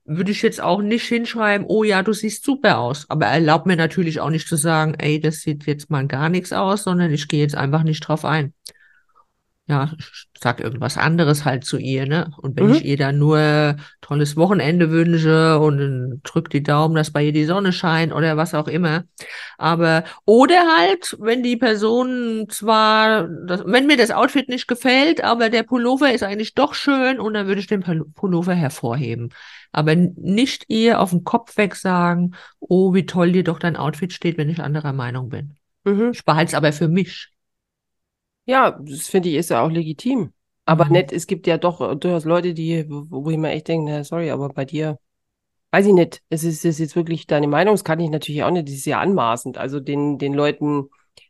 [0.07, 3.07] würde ich jetzt auch nicht hinschreiben, oh ja, du siehst super aus.
[3.09, 6.53] Aber erlaubt mir natürlich auch nicht zu sagen, ey, das sieht jetzt mal gar nichts
[6.53, 8.53] aus, sondern ich gehe jetzt einfach nicht drauf ein.
[9.69, 12.31] Ja, ich sag irgendwas anderes halt zu ihr, ne?
[12.39, 12.75] Und wenn Mhm.
[12.75, 17.47] ich ihr dann nur tolles Wochenende wünsche und drück die Daumen, dass bei ihr die
[17.47, 19.07] Sonne scheint oder was auch immer.
[19.59, 25.51] Aber, oder halt, wenn die Person zwar, das, wenn mir das Outfit nicht gefällt, aber
[25.51, 29.31] der Pullover ist eigentlich doch schön und dann würde ich den Pul- Pullover hervorheben.
[29.73, 34.13] Aber nicht ihr auf den Kopf weg sagen, oh, wie toll dir doch dein Outfit
[34.13, 35.57] steht, wenn ich anderer Meinung bin.
[35.83, 36.13] Mhm.
[36.15, 37.31] Ich behalte es aber für mich.
[38.47, 40.33] Ja, das finde ich ist ja auch legitim.
[40.65, 40.93] Aber Mhm.
[40.93, 44.05] nett, es gibt ja doch äh, durchaus Leute, die, wo, ich mir echt denke, na,
[44.05, 44.99] sorry, aber bei dir,
[45.73, 48.51] weiß ich nicht, es ist, ist jetzt wirklich deine Meinung, das kann ich natürlich auch
[48.51, 49.59] nicht, das ist ja anmaßend.
[49.59, 50.89] Also den, den Leuten,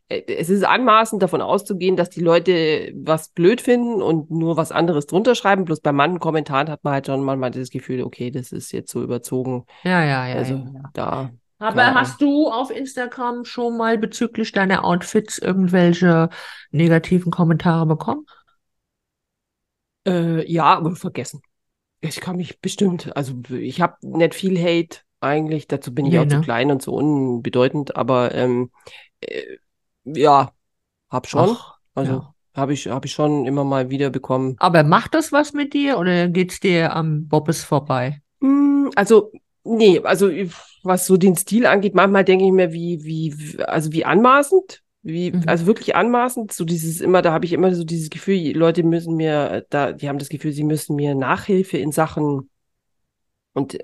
[0.09, 4.71] äh, es ist anmaßend davon auszugehen, dass die Leute was blöd finden und nur was
[4.71, 5.65] anderes drunter schreiben.
[5.65, 8.91] Bloß bei manchen Kommentaren hat man halt schon manchmal das Gefühl, okay, das ist jetzt
[8.91, 9.65] so überzogen.
[9.83, 10.93] Ja, ja, ja, Also ja, ja.
[10.93, 16.29] da, Aber Keine hast du auf Instagram schon mal bezüglich deiner Outfits irgendwelche
[16.71, 18.25] negativen Kommentare bekommen?
[20.07, 21.41] äh, ja, aber vergessen.
[22.01, 26.19] Ich kann mich bestimmt, also ich habe nicht viel Hate eigentlich, dazu bin ich Nee,
[26.19, 26.41] auch zu ne?
[26.41, 28.71] klein und zu unbedeutend, aber ähm,
[29.21, 29.57] äh,
[30.05, 30.53] ja,
[31.09, 31.49] hab schon.
[31.49, 32.33] Ach, Also ja.
[32.55, 34.59] habe ich, hab ich schon immer mal wieder bekommen.
[34.59, 38.21] Aber macht das was mit dir oder geht's dir am Bobbes vorbei?
[38.41, 39.31] Hm, also,
[39.67, 40.29] nee, also
[40.83, 45.31] was so den Stil angeht, manchmal denke ich mir, wie, wie, also wie anmaßend, wie,
[45.31, 45.43] Mhm.
[45.47, 48.83] also wirklich anmaßend, so dieses immer, da habe ich immer so dieses Gefühl, die Leute
[48.83, 52.49] müssen mir, da, die haben das Gefühl, sie müssen mir Nachhilfe in Sachen
[53.57, 53.77] und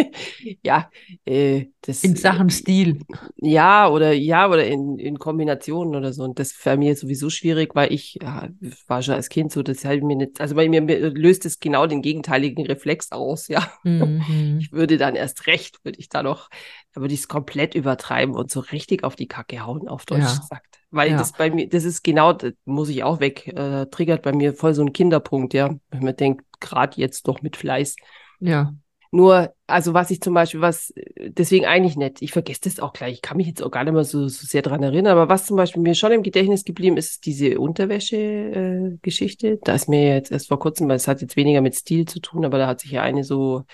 [0.64, 0.90] ja,
[1.24, 3.00] äh, das In Sachen Stil.
[3.36, 6.24] ja, oder ja, oder in, in Kombinationen oder so.
[6.24, 8.48] Und das bei mir sowieso schwierig, weil ich ja,
[8.86, 11.60] war schon als Kind so, das halt mir nicht, also bei mir, mir löst es
[11.60, 13.72] genau den gegenteiligen Reflex aus, ja.
[13.84, 14.58] Mhm.
[14.60, 16.50] Ich würde dann erst recht, würde ich da noch,
[16.92, 20.22] da würde ich es komplett übertreiben und so richtig auf die Kacke hauen, auf Deutsch
[20.22, 20.40] Ja.
[20.40, 20.80] gesagt.
[20.90, 21.18] Weil Ja.
[21.18, 24.54] das bei mir, das ist genau, das muss ich auch weg, äh, triggert bei mir
[24.54, 25.74] voll so ein Kinderpunkt, ja.
[25.90, 27.96] Wenn man denkt, gerade jetzt doch mit Fleiß.
[28.40, 28.74] Ja.
[29.10, 33.14] Nur, also was ich zum Beispiel, was, deswegen eigentlich nicht, ich vergesse das auch gleich,
[33.14, 35.46] ich kann mich jetzt auch gar nicht mehr so, so sehr dran erinnern, aber was
[35.46, 39.58] zum Beispiel mir schon im Gedächtnis geblieben ist, ist diese Unterwäsche-Geschichte.
[39.64, 42.20] da ist mir jetzt erst vor kurzem, weil es hat jetzt weniger mit Stil zu
[42.20, 43.64] tun, aber da hat sich ja eine so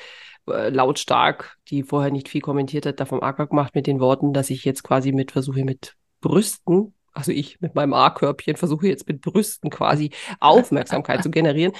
[0.47, 4.33] äh, lautstark, die vorher nicht viel kommentiert hat, da vom Acker gemacht mit den Worten,
[4.33, 9.09] dass ich jetzt quasi mit versuche mit Brüsten, also ich mit meinem A-Körbchen versuche jetzt
[9.09, 11.73] mit Brüsten quasi Aufmerksamkeit zu generieren.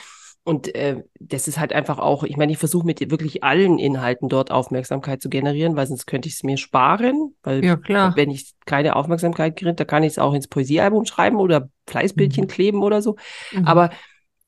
[0.47, 4.29] Und äh, das ist halt einfach auch, ich meine, ich versuche mit wirklich allen Inhalten
[4.29, 8.15] dort Aufmerksamkeit zu generieren, weil sonst könnte ich es mir sparen, weil Ja, klar.
[8.15, 12.45] wenn ich keine Aufmerksamkeit kriege, da kann ich es auch ins Poesiealbum schreiben oder Fleißbildchen
[12.45, 12.49] Mhm.
[12.49, 13.17] kleben oder so.
[13.53, 13.65] Mhm.
[13.67, 13.91] Aber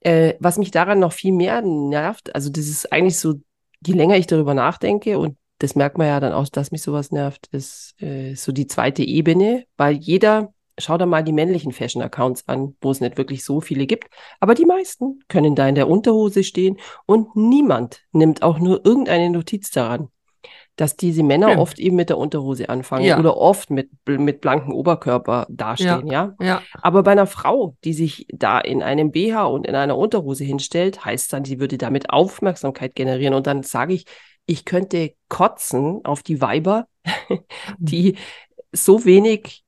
[0.01, 3.35] äh, was mich daran noch viel mehr nervt, also das ist eigentlich so,
[3.85, 7.11] je länger ich darüber nachdenke, und das merkt man ja dann auch, dass mich sowas
[7.11, 12.49] nervt, ist äh, so die zweite Ebene, weil jeder, schau da mal die männlichen Fashion-Accounts
[12.49, 14.09] an, wo es nicht wirklich so viele gibt,
[14.41, 19.31] aber die meisten können da in der Unterhose stehen und niemand nimmt auch nur irgendeine
[19.31, 20.09] Notiz daran.
[20.79, 21.62] Dass diese Männer Stimmt.
[21.62, 23.19] oft eben mit der Unterhose anfangen Ja.
[23.19, 26.35] oder oft mit, mit blankem Oberkörper dastehen, ja?
[26.39, 26.61] Ja.
[26.83, 31.03] Aber bei einer Frau, die sich da in einem BH und in einer Unterhose hinstellt,
[31.03, 33.33] heißt dann, sie würde damit Aufmerksamkeit generieren.
[33.33, 34.05] Und dann sage ich,
[34.45, 36.89] ich könnte kotzen auf die Weiber,
[37.79, 38.17] die
[38.71, 39.65] so wenig,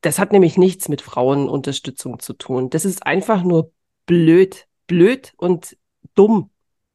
[0.00, 2.70] das hat nämlich nichts mit Frauenunterstützung zu tun.
[2.70, 3.72] Das ist einfach nur
[4.06, 5.76] blöd, blöd und
[6.14, 6.50] dumm,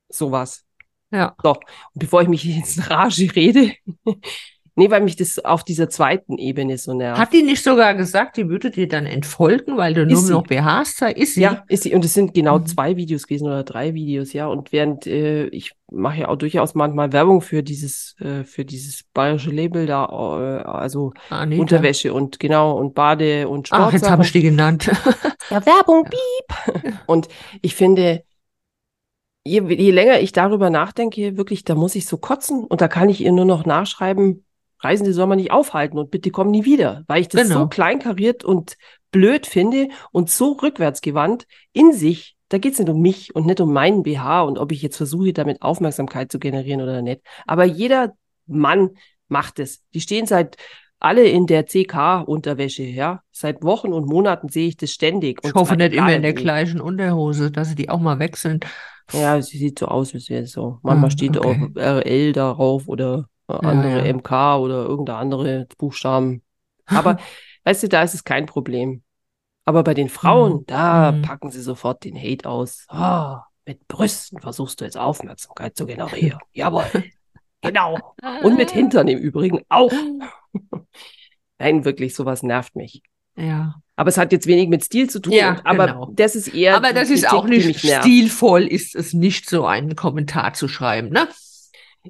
[0.10, 0.66] sowas.
[1.12, 1.36] Ja.
[1.42, 1.60] So, und
[1.96, 3.74] bevor ich mich jetzt in Rage rede,
[4.76, 7.20] nee, weil mich das auf dieser zweiten Ebene so nervt.
[7.20, 10.32] Hat die nicht sogar gesagt, die würde dir dann entfolgen, weil du Ist nur sie.
[10.34, 11.22] noch BHs zeigst?
[11.22, 11.42] Ist sie?
[11.42, 11.94] Ja, ist sie.
[11.94, 12.66] Und es sind genau Mhm.
[12.68, 14.48] zwei Videos gewesen oder drei Videos, ja.
[14.48, 19.04] Und während äh, ich mache ja auch durchaus manchmal Werbung für dieses, äh, für dieses
[19.14, 21.62] bayerische Label da, äh, also Anita.
[21.62, 24.90] Unterwäsche und genau und Bade und Ach, jetzt habe ich die genannt.
[25.50, 26.94] Ja, Werbung, piep.
[27.06, 27.28] Und
[27.62, 28.24] ich finde,
[29.44, 33.10] je, je länger ich darüber nachdenke, wirklich, da muss ich so kotzen und da kann
[33.10, 34.46] ich ihr nur noch nachschreiben,
[34.84, 37.62] Reisende soll man nicht aufhalten und bitte komm nie wieder, weil ich das Genau.
[37.62, 38.78] so kleinkariert und
[39.12, 42.36] blöd finde und so rückwärtsgewandt in sich.
[42.50, 44.98] Da geht es nicht um mich und nicht um meinen BH und ob ich jetzt
[44.98, 47.22] versuche, damit Aufmerksamkeit zu generieren oder nicht.
[47.48, 48.14] Aber jeder
[48.46, 48.92] Mann
[49.28, 49.84] macht es.
[49.94, 50.58] Die stehen seit
[51.00, 53.22] alle in der CK-Unterwäsche, ja.
[53.32, 55.40] Seit Wochen und Monaten sehe ich das ständig.
[55.44, 58.60] Ich hoffe nicht immer in der gleichen Unterhose, dass sie die auch mal wechseln.
[59.12, 60.80] Ja, sie sieht so aus, wie sie ist so.
[60.82, 61.72] Manchmal Ah, steht okay.
[61.76, 64.14] auch RL darauf oder andere ja.
[64.14, 66.42] MK oder irgendeine andere Buchstaben.
[66.86, 67.18] Aber
[67.64, 69.04] weißt du, da ist es kein Problem.
[69.66, 70.66] Aber bei den Frauen, Mhm.
[70.68, 71.22] da Mhm.
[71.22, 72.86] packen sie sofort den Hate aus.
[72.90, 76.40] Ah, mit Brüsten versuchst du jetzt Aufmerksamkeit zu generieren.
[76.54, 76.86] Jawohl,
[77.62, 77.98] genau.
[78.44, 79.92] Und mit Hintern im Übrigen auch.
[81.60, 83.02] Nein, wirklich, sowas nervt mich.
[83.38, 83.76] Ja.
[83.96, 85.34] Aber es hat jetzt wenig mit Stil zu tun.
[85.34, 86.10] Ja, aber genau.
[86.14, 86.76] das ist eher.
[86.76, 90.68] Aber das ist Kritik, auch die nicht stilvoll, ist es nicht so einen Kommentar zu
[90.68, 91.28] schreiben, ne?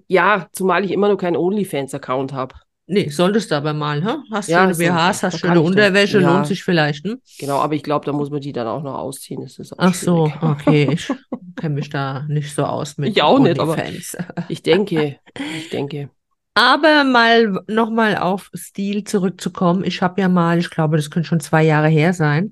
[0.08, 2.56] Ja, zumal ich immer noch keinen OnlyFans-Account habe.
[2.86, 4.16] Nee, solltest du aber mal, hä?
[4.32, 5.64] Hast Ja, so, BHs, da hast schöne doch.
[5.64, 6.34] Unterwäsche, Ja.
[6.34, 7.18] lohnt sich vielleicht, ne?
[7.40, 9.42] Genau, aber ich glaube, da muss man die dann auch noch ausziehen.
[9.42, 10.42] Das ist auch Ach so, schwierig.
[10.42, 10.88] okay.
[10.92, 13.78] Ich kenne mich da nicht so aus mit Ich auch nicht, aber-.
[14.50, 15.18] Ich denke,
[15.58, 16.10] ich denke.
[16.56, 19.84] Aber mal nochmal auf Stil zurückzukommen.
[19.86, 22.52] Ich habe ja mal, ich glaube, das könnte schon zwei Jahre her sein,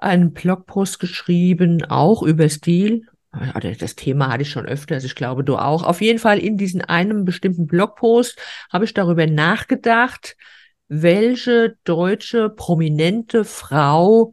[0.00, 3.06] einen Blogpost geschrieben, auch über Stil.
[3.32, 5.84] Oder Das Thema hatte ich schon öfters, ich glaube, du auch.
[5.84, 8.38] Auf jeden Fall in diesem einem bestimmten Blogpost
[8.72, 10.36] habe ich darüber nachgedacht,
[10.88, 14.32] welche deutsche prominente Frau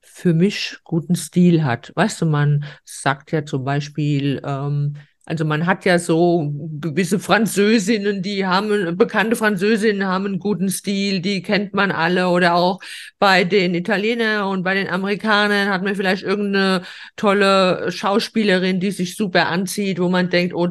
[0.00, 1.92] für mich guten Stil hat.
[1.94, 4.96] Weißt du, man sagt ja zum Beispiel, ähm,
[5.28, 11.20] also man hat ja so gewisse Französinnen, die haben, bekannte Französinnen haben einen guten Stil,
[11.20, 12.28] die kennt man alle.
[12.28, 12.78] Oder auch
[13.18, 16.82] bei den Italienern und bei den Amerikanern hat man vielleicht irgendeine
[17.16, 20.68] tolle Schauspielerin, die sich super anzieht, wo man denkt, oh,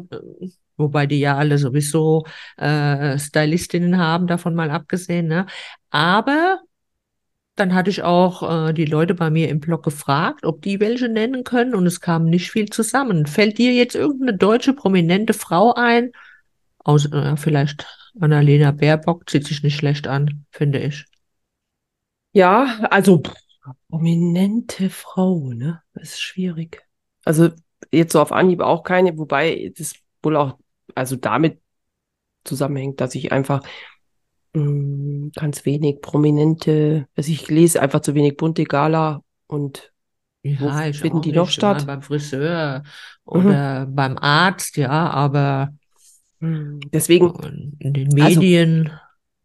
[0.77, 5.47] wobei die ja alle sowieso äh, Stylistinnen haben, davon mal abgesehen, ne?
[5.89, 6.59] Aber
[7.55, 11.07] dann hatte ich auch äh, die Leute bei mir im Blog gefragt, ob die welche
[11.07, 13.25] nennen können und es kam nicht viel zusammen.
[13.25, 16.11] Fällt dir jetzt irgendeine deutsche prominente Frau ein?
[16.79, 17.87] Aus, äh, vielleicht
[18.19, 21.05] Annalena Baerbock zieht sich nicht schlecht an, finde ich.
[22.33, 23.23] Ja, also
[23.89, 25.81] prominente Frau, ne?
[25.93, 26.85] Das ist schwierig.
[27.23, 27.49] Also
[27.91, 30.57] jetzt so auf Anhieb auch keine, wobei das wohl auch
[30.93, 31.61] also damit
[32.43, 33.63] zusammenhängt, dass ich einfach
[34.55, 39.91] mh, ganz wenig prominente, also ich lese einfach zu wenig bunte Gala und
[40.43, 41.85] Ja, ich finden die noch statt?
[41.85, 42.83] beim Friseur
[43.25, 45.73] oder beim Arzt, ja, aber
[46.39, 48.91] mh, deswegen in den Also, Medien.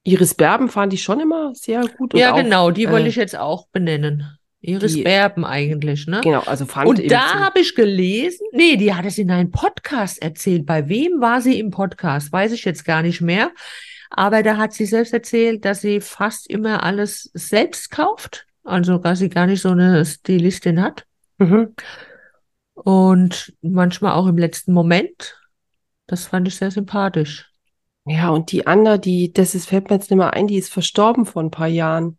[0.03, 3.37] Iris Berben fand ich schon immer sehr gut ja, genau, die wollte äh, ich jetzt
[3.37, 4.25] auch benennen.
[4.63, 6.21] Iris die- Berben eigentlich, ne?
[6.23, 10.21] Genau, also fand Und da habe ich gelesen, nee, die hat es in einem Podcast
[10.23, 10.65] erzählt.
[10.67, 12.33] Bei wem war sie im Podcast?
[12.33, 13.51] Weiß ich jetzt gar nicht mehr.
[14.11, 18.47] Aber da hat sie selbst erzählt, dass sie fast immer alles selbst kauft.
[18.65, 21.07] Also, dass sie gar nicht so eine Stilistin hat.
[21.39, 21.75] Mhm.
[22.75, 25.41] Und manchmal auch im letzten Moment.
[26.07, 27.51] Das fand ich sehr sympathisch.
[28.05, 30.73] Ja, und die andere, die, das ist, fällt mir jetzt nicht mehr ein, die ist
[30.73, 32.19] verstorben vor ein paar Jahren.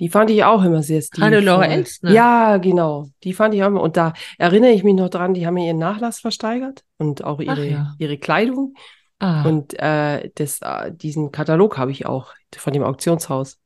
[0.00, 1.78] Die fand ich auch immer sehr Hannelore stilvoll.
[1.78, 2.10] Elstner.
[2.10, 3.08] Ja, genau.
[3.22, 3.82] Die fand ich auch immer.
[3.82, 7.40] Und da erinnere ich mich noch dran, die haben ja ihren Nachlass versteigert und auch
[7.40, 7.94] ihre, ja.
[7.98, 8.74] ihre Kleidung.
[9.20, 13.58] Ah, Und äh, das, äh, diesen Katalog habe ich auch von dem Auktionshaus.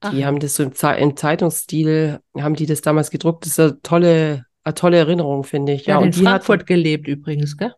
[0.00, 0.26] ach Die ja.
[0.26, 3.46] haben das so im, Ze im Zeitungsstil, haben die das damals gedruckt.
[3.46, 5.84] Das ist eine tolle, eine tolle Erinnerung, finde ich.
[5.84, 7.74] Die Ja, hat in und die hat, Frankfurt gelebt übrigens, gell?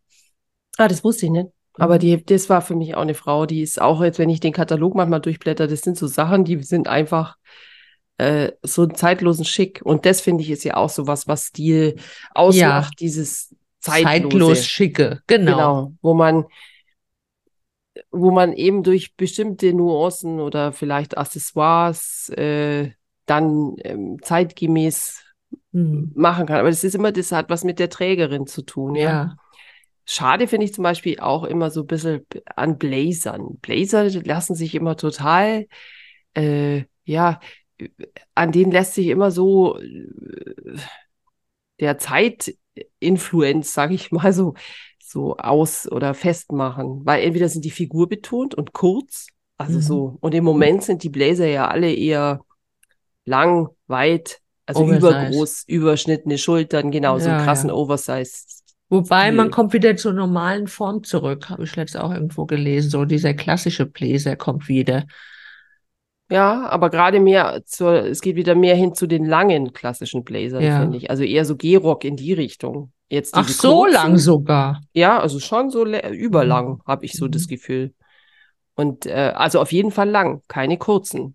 [0.79, 1.49] ah, das wusste ich nicht.
[1.79, 1.99] Aber Mhm.
[1.99, 4.53] die, das war für mich auch eine Frau, die ist auch jetzt, wenn ich den
[4.53, 7.37] Katalog manchmal durchblätter, das sind so Sachen, die sind einfach
[8.19, 9.81] äh, so einen zeitlosen Schick.
[9.85, 11.97] Und das finde ich ist ja auch so was, was Stil
[12.35, 14.55] ausmacht, dieses zeitlose.
[14.55, 15.57] Zeitlos schicke, genau.
[15.57, 16.47] Genau, wo man,
[18.11, 22.91] wo man eben durch bestimmte Nuancen oder vielleicht Accessoires äh,
[23.27, 25.25] dann ähm, zeitgemäß
[25.73, 26.13] Hm.
[26.15, 26.59] machen kann.
[26.59, 29.03] Aber das ist immer, das hat was mit der Trägerin zu tun, ja.
[29.03, 29.37] Ja.
[30.05, 33.59] Schade finde ich zum Beispiel auch immer so ein bisschen an Blazern.
[33.61, 35.67] Blazer lassen sich immer total,
[36.33, 37.41] äh, ja,
[38.35, 40.79] an denen lässt sich immer so äh,
[41.79, 44.55] der Zeitinfluenz, sage ich mal so,
[45.11, 47.03] so aus oder festmachen.
[47.05, 49.83] Weil entweder sind die Figur betont und kurz, also Mhm.
[49.83, 52.41] so, und im Moment sind die Blazer ja alle eher
[53.25, 54.99] lang, weit, also Oversize.
[54.99, 57.75] übergroß, überschnittene Schultern, genau, so einen Ja, krassen ja.
[57.75, 58.33] Oversize.
[58.91, 62.89] Wobei man kommt wieder zur normalen Form zurück, habe ich letztens auch irgendwo gelesen.
[62.91, 65.05] So dieser klassische Bläser kommt wieder.
[66.31, 70.63] Ja, aber gerade mehr zur, es geht wieder mehr hin zu den langen klassischen Blazern,
[70.63, 70.81] Ja.
[70.81, 71.11] finde ich.
[71.11, 72.93] Also eher so Gehrock in die Richtung.
[73.09, 74.83] Jetzt Ach, so kurzen, lang sogar.
[74.93, 76.83] Ja, also schon so überlang, Mhm.
[76.87, 77.49] habe ich so das Mhm.
[77.49, 77.95] Gefühl.
[78.75, 81.35] Und äh, also auf jeden Fall lang, keine kurzen.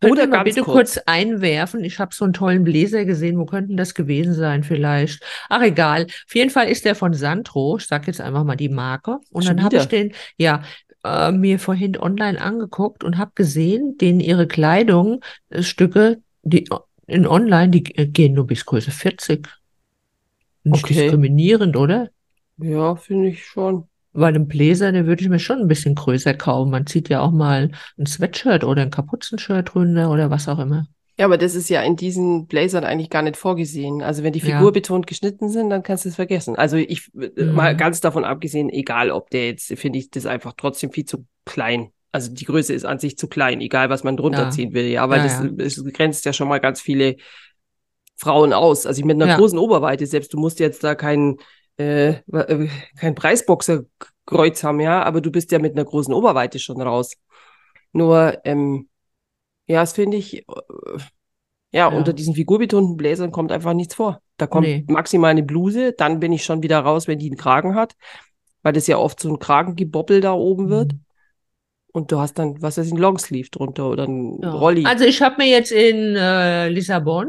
[0.00, 0.94] Könnt Oder mal bitte kurz.
[0.96, 1.84] kurz einwerfen?
[1.84, 3.38] Ich habe so einen tollen Bläser gesehen.
[3.38, 5.22] Wo könnten das gewesen sein vielleicht?
[5.48, 6.06] Ach, egal.
[6.06, 7.76] Auf jeden Fall ist der von Sandro.
[7.78, 9.18] Ich sage jetzt einfach mal die Marke.
[9.30, 10.62] Und Schon dann habe ich den, ja,
[11.04, 16.68] äh, mir vorhin online angeguckt und habe gesehen, denen ihre Kleidungsstücke, die
[17.06, 19.48] in online, die gehen nur bis Größe 40.
[20.64, 20.88] Nicht Okay.
[20.88, 22.10] diskriminierend, oder?
[22.56, 23.88] Ja, finde ich schon.
[24.14, 26.70] Weil ein Bläser, den würde ich mir schon ein bisschen größer kaufen.
[26.70, 30.86] Man zieht ja auch mal ein Sweatshirt oder ein Kapuzenshirt drunter oder was auch immer.
[31.18, 34.02] Ja, aber das ist ja in diesen Blazern eigentlich gar nicht vorgesehen.
[34.02, 34.56] Also wenn die Ja.
[34.56, 36.56] figurbetont geschnitten sind, dann kannst du es vergessen.
[36.56, 37.54] Also ich, äh, Mhm.
[37.54, 41.26] mal ganz davon abgesehen, egal ob der jetzt, finde ich das einfach trotzdem viel zu
[41.44, 41.92] klein.
[42.12, 44.50] Also die Größe ist an sich zu klein, egal was man drunter Ja.
[44.50, 44.86] ziehen will.
[44.86, 47.16] Ja, weil Ja, das, das grenzt ja schon mal ganz viele
[48.16, 48.86] Frauen aus.
[48.86, 51.38] Also mit einer großen Oberweite, selbst du musst jetzt da keinen
[51.78, 56.80] äh, äh, kein Preisboxerkreuz haben, ja, aber du bist ja mit einer großen Oberweite schon
[56.82, 57.14] raus.
[57.92, 58.88] Nur, ähm,
[59.72, 60.42] ja, das finde ich, äh,
[61.72, 61.96] ja, Ja.
[61.96, 64.20] unter diesen figurbetonten Bläsern kommt einfach nichts vor.
[64.36, 64.84] Da kommt Nee.
[64.88, 67.94] maximal eine Bluse, dann bin ich schon wieder raus, wenn die einen Kragen hat,
[68.62, 70.92] weil das ja oft so ein Kragengeboppel da oben wird.
[70.92, 71.00] Mhm.
[71.94, 74.50] Und du hast dann, was weiß ich, ein Longsleeve drunter oder ein Ja.
[74.50, 74.84] Rolli.
[74.86, 77.28] Also ich habe mir jetzt in äh, Lissabon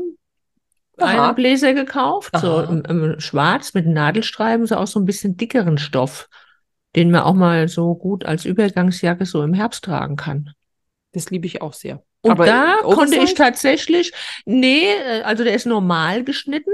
[0.97, 1.27] Aha.
[1.27, 2.63] einen Bläser gekauft, so Aha.
[2.71, 6.29] im, im schwarz mit Nadelstreifen, so aus so ein bisschen dickeren Stoff,
[6.95, 10.51] den man auch mal so gut als Übergangsjacke so im Herbst tragen kann.
[11.11, 12.01] Das liebe ich auch sehr.
[12.23, 14.13] Und Aber da konnte ich tatsächlich,
[14.45, 16.71] nee, äh, also der ist normal geschnitten.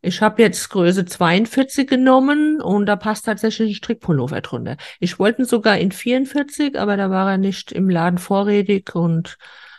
[0.00, 4.76] Ich habe jetzt Größe 42 genommen und da passt tatsächlich ein Strickpullover drunter.
[4.98, 9.36] Ich wollte ihn sogar in 44, aber da war er nicht im Laden vorrätig und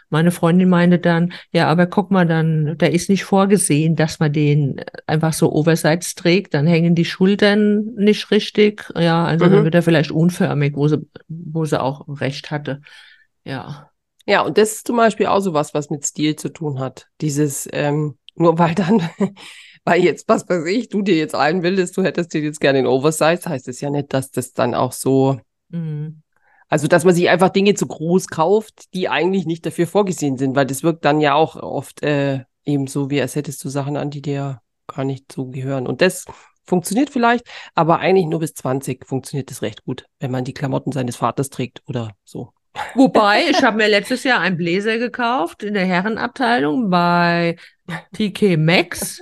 [0.10, 4.32] meine Freundin meinte dann, ja, aber guck mal, dann, da ist nicht vorgesehen, dass man
[4.32, 9.64] den einfach so oversize trägt, dann hängen die Schultern nicht richtig, ja, also dann Mhm.
[9.64, 12.82] wird er vielleicht unförmig, wo sie, wo sie auch recht hatte.
[13.44, 13.90] Ja.
[14.26, 17.08] Ja, und das ist zum Beispiel auch so was, was mit Stil zu tun hat.
[17.22, 19.10] Dieses, ähm, nur weil dann,
[19.84, 22.88] weil jetzt, was weiß ich, du dir jetzt einbildest, du hättest dir jetzt gerne in
[22.88, 26.22] Oversize, heißt es ja nicht, dass das dann auch so, Mhm.
[26.70, 30.56] also dass man sich einfach Dinge zu groß kauft, die eigentlich nicht dafür vorgesehen sind,
[30.56, 33.98] weil das wirkt dann ja auch oft äh, eben so, wie als hättest du Sachen
[33.98, 35.88] an, die dir gar nicht so gehören.
[35.88, 36.26] Und das
[36.64, 40.92] funktioniert vielleicht, aber eigentlich nur bis 20 funktioniert das recht gut, wenn man die Klamotten
[40.92, 42.54] seines Vaters trägt oder so.
[42.96, 47.58] Wobei, ich habe mir letztes Jahr einen Bläser gekauft in der Herrenabteilung bei
[48.14, 49.22] TK Maxx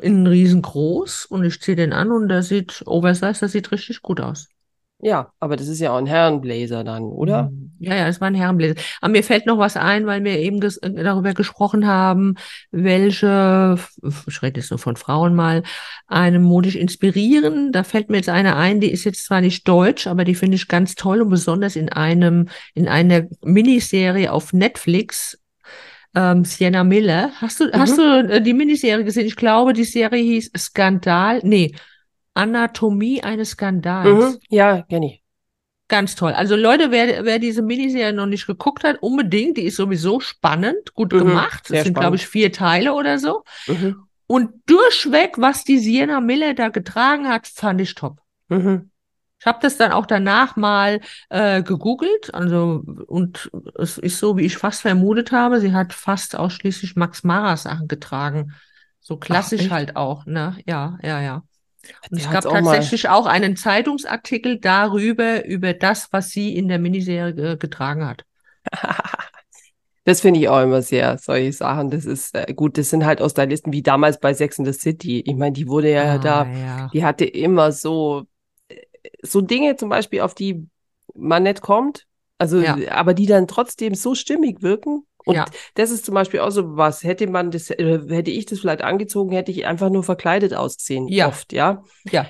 [0.00, 4.20] in riesengroß und ich ziehe den an und der sieht oversized, das sieht richtig gut
[4.20, 4.48] aus.
[5.04, 7.50] Ja, aber das ist ja auch ein Herrenblazer dann, oder?
[7.50, 7.72] Mhm.
[7.80, 8.76] Ja, ja, es war ein Herrenbläser.
[9.00, 12.36] Aber mir fällt noch was ein, weil wir eben ges äh, darüber gesprochen haben,
[12.70, 13.76] welche,
[14.28, 15.64] ich rede jetzt nur von Frauen mal,
[16.06, 17.72] einen modisch inspirieren.
[17.72, 20.54] Da fällt mir jetzt eine ein, die ist jetzt zwar nicht deutsch, aber die finde
[20.54, 25.36] ich ganz toll und besonders in einem, in einer Miniserie auf Netflix.
[26.14, 27.30] Ähm, Sienna Miller.
[27.40, 29.26] Hast du, hast du äh, die Miniserie gesehen?
[29.26, 31.40] Ich glaube, die Serie hieß Skandal.
[31.42, 31.72] Nee,
[32.34, 34.34] Anatomie eines Skandals.
[34.34, 34.38] Mhm.
[34.48, 35.22] Ja, kenne ich.
[35.88, 36.32] Ganz toll.
[36.32, 39.58] Also Leute, wer, wer diese Miniserie noch nicht geguckt hat, unbedingt.
[39.58, 41.70] Die ist sowieso spannend, gut Mhm, gemacht.
[41.70, 43.44] Es sind, glaube ich, vier Teile oder so.
[43.66, 44.06] Mhm.
[44.26, 48.20] Und durchweg, was die Sienna Miller da getragen hat, fand ich top.
[48.48, 48.90] Mhm.
[49.38, 52.32] Ich habe das dann auch danach mal äh, gegoogelt.
[52.32, 55.60] Also, und es ist so, wie ich fast vermutet habe.
[55.60, 58.54] Sie hat fast ausschließlich Max Mara Sachen getragen.
[59.00, 59.70] So klassisch echt?
[59.72, 60.56] halt auch, ne?
[60.64, 61.42] Ja, ja, ja.
[62.10, 66.56] Und es Der gab auch mal- tatsächlich auch einen Zeitungsartikel darüber, über das, was sie
[66.56, 68.24] in der Miniserie getragen hat.
[70.04, 71.88] Das finde ich auch immer sehr, solche Sachen.
[71.90, 74.72] Das ist äh, gut, das sind halt aus Stylisten wie damals bei Sex in the
[74.72, 75.20] City.
[75.24, 76.90] Ich meine, die wurde ja Ah, da, ja.
[76.92, 78.24] die hatte immer so,
[78.68, 78.78] äh,
[79.22, 80.66] so Dinge zum Beispiel, auf die
[81.14, 82.06] man nicht kommt.
[82.38, 82.76] Also, Ja.
[82.90, 85.06] aber die dann trotzdem so stimmig wirken.
[85.24, 85.44] Und Ja.
[85.74, 87.04] das ist zum Beispiel auch so was.
[87.04, 91.08] Hätte man das, äh, hätte ich das vielleicht angezogen, hätte ich einfach nur verkleidet ausgesehen.
[91.08, 91.28] Ja.
[91.28, 91.82] Oft, ja.
[92.10, 92.26] Ja.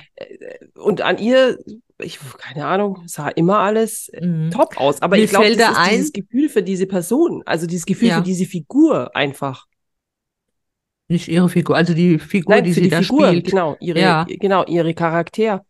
[0.75, 1.59] Und an ihr,
[1.99, 4.51] ich, keine Ahnung, sah immer alles Mhm.
[4.51, 5.01] top aus.
[5.03, 7.87] Aber Mir ich glaube, das da ist ein- dieses Gefühl für diese Person, also dieses
[7.87, 8.17] Gefühl Ja.
[8.19, 9.67] für diese Figur einfach.
[11.09, 13.47] Nicht ihre Figur, also die Figur, Nein, die sie die da Figur, spielt.
[13.51, 14.25] genau, ihre, Ja.
[14.29, 15.65] genau, ihre Charakter.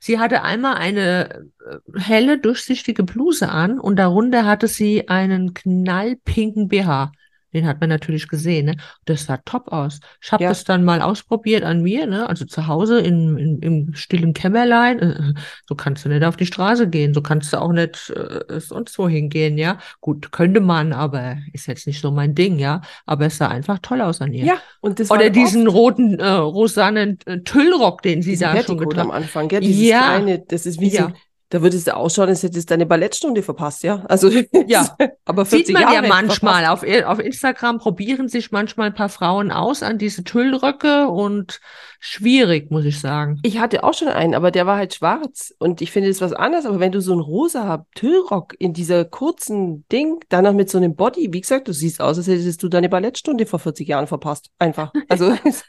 [0.00, 6.68] Sie hatte einmal eine äh, helle, durchsichtige Bluse an und darunter hatte sie einen knallpinken
[6.68, 7.12] BH.
[7.54, 8.76] Den hat man natürlich gesehen, ne?
[9.04, 10.00] Das sah top aus.
[10.22, 10.50] Ich habe Ja.
[10.50, 12.28] das dann mal ausprobiert an mir, ne?
[12.28, 14.98] Also zu Hause in, in, im stillen Kämmerlein.
[14.98, 15.32] Äh,
[15.68, 17.14] So kannst du nicht auf die Straße gehen.
[17.14, 19.78] So kannst du auch nicht äh, sonst wohin gehen, ja?
[20.00, 22.82] Gut, könnte man, aber ist jetzt nicht so mein Ding, ja?
[23.06, 24.44] Aber es sah einfach toll aus an ihr.
[24.46, 28.52] Ja, und das Oder diesen oft roten, äh, rosanen äh, Tüllrock, den sie diesen da
[28.56, 29.60] schon Petticoat getragen am Anfang, gell?
[29.60, 30.02] Dieses Ja.
[30.02, 31.12] kleine, das ist wie so, Ja.
[31.54, 34.04] Da würdest du ausschauen, als hättest du deine Ballettstunde verpasst, ja?
[34.08, 34.28] Also,
[34.66, 34.96] Ja.
[35.24, 36.66] aber 40 Sieht man Jahre ja manchmal.
[36.66, 41.60] Auf, auf Instagram probieren sich manchmal ein paar Frauen aus an diese Tüllröcke und
[42.00, 43.38] schwierig, muss ich sagen.
[43.44, 45.54] Ich hatte auch schon einen, aber der war halt schwarz.
[45.60, 46.66] Und ich finde, das ist was anderes.
[46.66, 50.78] Aber wenn du so einen rosa Tüllrock in dieser kurzen Ding, dann noch mit so
[50.78, 54.08] einem Body, wie gesagt, du siehst aus, als hättest du deine Ballettstunde vor 40 Jahren
[54.08, 54.50] verpasst.
[54.58, 54.92] Einfach.
[55.08, 55.64] Also, es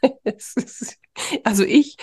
[1.44, 1.98] also ich,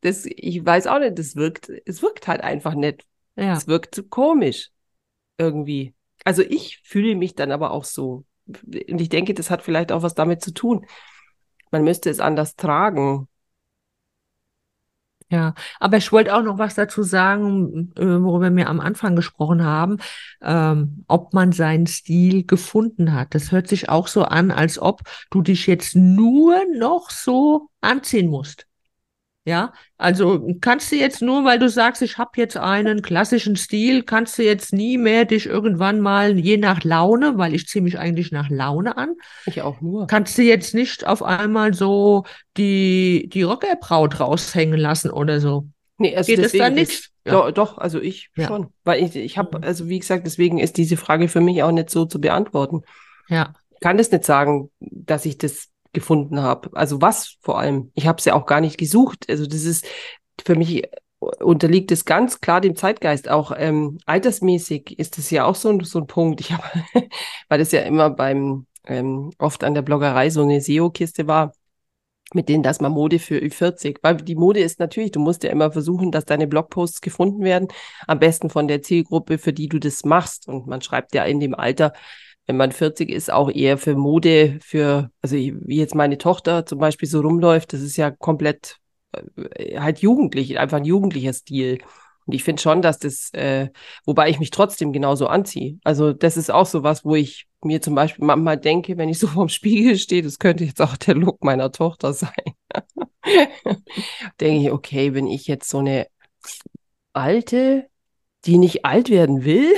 [0.00, 3.04] das, ich weiß auch nicht, das wirkt, es wirkt halt einfach nicht.
[3.40, 3.54] Ja.
[3.54, 4.70] Es wirkt komisch.
[5.38, 5.94] Irgendwie.
[6.24, 8.24] Also ich fühle mich dann aber auch so.
[8.46, 10.86] Und ich denke, das hat vielleicht auch was damit zu tun.
[11.70, 13.28] Man müsste es anders tragen.
[15.30, 19.64] Ja, aber ich wollte auch noch was dazu sagen, äh, worüber wir am Anfang gesprochen
[19.64, 19.98] haben,
[20.42, 23.32] ähm, ob man seinen Stil gefunden hat.
[23.36, 28.28] Das hört sich auch so an, als ob du dich jetzt nur noch so anziehen
[28.28, 28.66] musst.
[29.46, 34.02] Ja, also kannst du jetzt nur, weil du sagst, ich habe jetzt einen klassischen Stil,
[34.02, 37.98] kannst du jetzt nie mehr dich irgendwann mal, je nach Laune, weil ich ziehe mich
[37.98, 39.14] eigentlich nach Laune an,
[39.46, 40.06] Ich auch nur.
[40.06, 42.24] kannst du jetzt nicht auf einmal so
[42.58, 45.66] die, die Rockerbraut raushängen lassen oder so.
[45.96, 47.08] Nee, also Geht es dann nicht?
[47.24, 47.32] Ja.
[47.32, 48.46] Doch, doch, also ich Ja.
[48.46, 48.68] schon.
[48.84, 51.88] Weil ich, ich habe, also wie gesagt, deswegen ist diese Frage für mich auch nicht
[51.88, 52.82] so zu beantworten.
[53.28, 56.70] Ja, Ich kann das nicht sagen, dass ich das gefunden habe.
[56.74, 57.90] Also was vor allem?
[57.94, 59.26] Ich habe es ja auch gar nicht gesucht.
[59.28, 59.86] Also das ist
[60.44, 60.88] für mich
[61.20, 63.28] unterliegt es ganz klar dem Zeitgeist.
[63.28, 66.40] Auch ähm, altersmäßig ist das ja auch so ein, so ein Punkt.
[66.40, 66.64] Ich habe,
[67.48, 71.52] weil das ja immer beim ähm, oft an der Bloggerei so eine SEO-Kiste war,
[72.32, 73.98] mit denen dass man Mode für Ü40.
[74.02, 77.68] Weil die Mode ist natürlich, du musst ja immer versuchen, dass deine Blogposts gefunden werden.
[78.06, 80.48] Am besten von der Zielgruppe, für die du das machst.
[80.48, 81.92] Und man schreibt ja in dem Alter,
[82.50, 86.80] wenn man 40 ist, auch eher für Mode, für, also wie jetzt meine Tochter zum
[86.80, 88.78] Beispiel so rumläuft, das ist ja komplett
[89.12, 91.78] äh, halt jugendlich, einfach ein jugendlicher Stil.
[92.26, 93.68] Und ich finde schon, dass das, äh,
[94.04, 95.78] wobei ich mich trotzdem genauso anziehe.
[95.84, 99.20] Also das ist auch so was, wo ich mir zum Beispiel manchmal denke, wenn ich
[99.20, 102.32] so vorm Spiegel stehe, das könnte jetzt auch der Look meiner Tochter sein.
[104.40, 106.08] denke ich, okay, wenn ich jetzt so eine
[107.12, 107.88] alte,
[108.44, 109.72] die nicht alt werden will,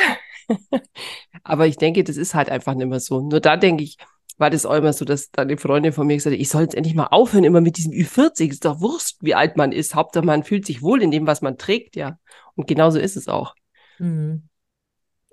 [1.45, 3.21] aber ich denke, das ist halt einfach nicht mehr so.
[3.21, 3.97] Nur da denke ich,
[4.39, 6.63] war das auch immer so, dass dann eine Freundin von mir gesagt hat, ich soll
[6.63, 8.51] jetzt endlich mal aufhören, immer mit diesem Ü40.
[8.51, 9.95] Ist doch Wurst, wie alt man ist.
[9.95, 12.19] Hauptsache, man fühlt sich wohl in dem, was man trägt, ja.
[12.55, 13.55] Und genauso ist es auch.
[13.99, 14.43] mhm.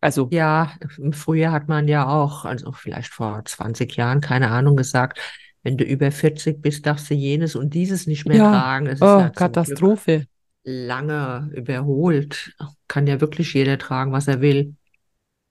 [0.01, 0.71] Also, Ja,
[1.11, 5.19] früher hat man ja auch, also vielleicht vor 20 Jahren, keine Ahnung, gesagt,
[5.61, 8.49] wenn du über 40 bist, darfst du jenes und dieses nicht mehr Ja.
[8.51, 8.85] tragen.
[8.85, 10.25] Das ist oh, ja Katastrophe.
[10.63, 12.55] lange überholt.
[12.87, 14.75] Kann ja wirklich jeder tragen, was er will.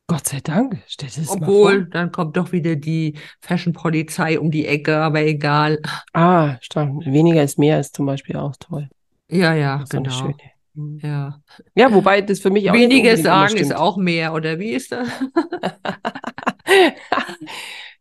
[0.09, 0.83] Gott sei Dank.
[0.89, 5.81] Stell dir das Obwohl, dann kommt doch wieder die Fashion-Polizei um die Ecke, aber egal.
[6.15, 7.05] Ah, stimmt.
[7.05, 8.89] Weniger ist mehr ist zum Beispiel auch toll.
[9.31, 10.11] Ja, ja, so genau.
[10.11, 10.35] schöne.
[10.75, 11.01] Mhm.
[11.03, 11.43] Ja.
[11.75, 15.09] Ja, wobei das für mich auch Weniger sagen ist auch mehr, oder wie ist das?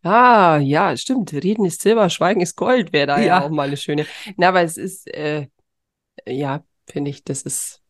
[0.03, 1.33] Ah, ja, stimmt.
[1.33, 3.41] Reden ist Silber, Schweigen ist Gold, wäre da ja Ja.
[3.41, 4.05] auch mal eine schöne.
[4.37, 5.47] Na, aber es ist, äh,
[6.27, 7.81] ja, finde ich, das ist,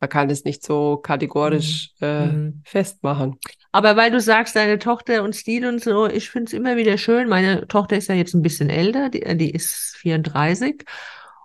[0.00, 2.62] man kann das nicht so kategorisch äh, Mhm.
[2.64, 3.38] festmachen.
[3.72, 6.98] Aber weil du sagst, deine Tochter und Stil und so, ich finde es immer wieder
[6.98, 7.28] schön.
[7.28, 10.84] Meine Tochter ist ja jetzt ein bisschen älter, die, die ist 34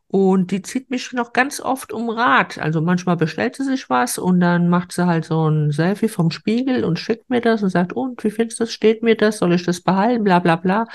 [0.08, 2.58] und die zieht mich noch ganz oft um Rat.
[2.58, 6.32] Also manchmal bestellt sie sich was und dann macht sie halt so ein Selfie vom
[6.32, 8.74] Spiegel und schickt mir das und sagt, und wie findest du das?
[8.74, 9.40] Steht mir das?
[9.40, 10.24] Soll ich das behalten?
[10.24, 10.86] Bla bla bla.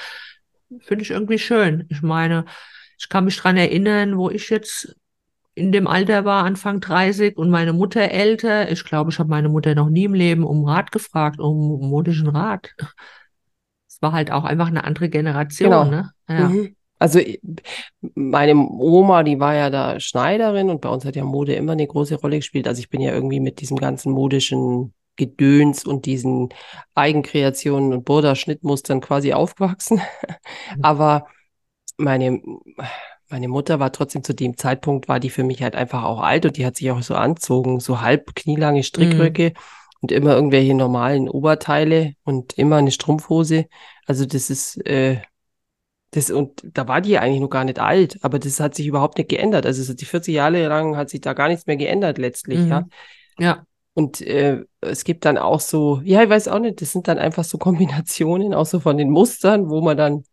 [0.80, 1.86] Finde ich irgendwie schön.
[1.90, 2.44] Ich meine,
[2.98, 4.94] ich kann mich dran erinnern, wo ich jetzt
[5.60, 8.70] in dem Alter war, Anfang 30 und meine Mutter älter.
[8.70, 12.28] Ich glaube, ich habe meine Mutter noch nie im Leben um Rat gefragt, um modischen
[12.28, 12.70] Rat.
[13.88, 15.84] Es war halt auch einfach eine andere Generation, Genau.
[15.84, 16.10] ne?
[16.28, 16.48] Ja.
[16.48, 16.76] Mhm.
[16.98, 17.40] Also i-
[18.14, 21.86] meine Oma, die war ja da Schneiderin und bei uns hat ja Mode immer eine
[21.86, 22.68] große Rolle gespielt.
[22.68, 26.50] Also ich bin ja irgendwie mit diesem ganzen modischen Gedöns und diesen
[26.94, 30.00] Eigenkreationen und Burda-Schnittmustern quasi aufgewachsen.
[30.82, 31.26] Aber
[31.96, 32.40] meine,
[33.30, 36.46] meine Mutter war trotzdem zu dem Zeitpunkt, war die für mich halt einfach auch alt
[36.46, 39.52] und die hat sich auch so anzogen, so halb knielange Strickröcke
[40.00, 43.66] und immer irgendwelche normalen Oberteile und immer eine Strumpfhose.
[44.06, 45.20] Also das ist, äh,
[46.12, 49.18] das, und da war die eigentlich noch gar nicht alt, aber das hat sich überhaupt
[49.18, 49.64] nicht geändert.
[49.64, 52.68] Also so die 40 Jahre lang hat sich da gar nichts mehr geändert letztlich, Mhm.
[52.68, 52.88] ja.
[53.38, 53.66] Ja.
[53.94, 57.18] Und äh, es gibt dann auch so, ja, ich weiß auch nicht, das sind dann
[57.18, 60.24] einfach so Kombinationen, auch so von den Mustern, wo man dann,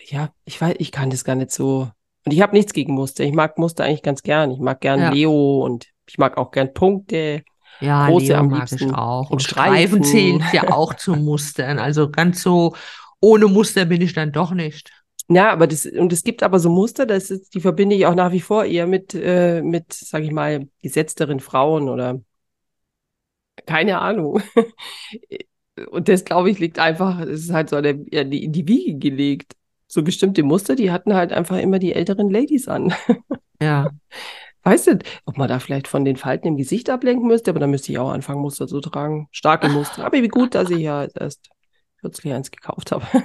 [0.00, 1.90] ja, ich weiß, ich kann das gar nicht so.
[2.24, 3.24] Und ich habe nichts gegen Muster.
[3.24, 4.50] Ich mag Muster eigentlich ganz gern.
[4.50, 5.10] Ich mag gern Ja.
[5.10, 7.44] Leo und ich mag auch gern Punkte.
[7.80, 8.94] Ja, Große Leo am mag ich liebsten.
[8.94, 9.30] auch.
[9.30, 10.02] Und Und Streifen Streifen.
[10.02, 11.78] zählt ja auch zu Mustern.
[11.78, 12.74] Also ganz so
[13.20, 14.90] ohne Muster bin ich dann doch nicht.
[15.28, 18.14] Ja, aber das, und es gibt aber so Muster, das ist, die verbinde ich auch
[18.14, 22.20] nach wie vor eher mit, äh, mit, sag ich mal, gesetzteren Frauen oder
[23.66, 24.40] keine Ahnung.
[25.90, 27.92] Und das, glaube ich, liegt einfach, es ist halt so ja,
[28.24, 29.54] die, in die Wiege gelegt.
[29.96, 32.94] So bestimmte Muster, die hatten halt einfach immer die älteren Ladies an.
[33.62, 33.88] Ja.
[34.64, 37.70] Weißt du, ob man da vielleicht von den Falten im Gesicht ablenken müsste, aber dann
[37.70, 39.28] müsste ich auch anfangen, Muster zu tragen.
[39.30, 40.04] Starke Muster.
[40.04, 41.48] Aber wie gut, dass ich ja erst
[42.02, 43.06] kürzlich eins gekauft habe.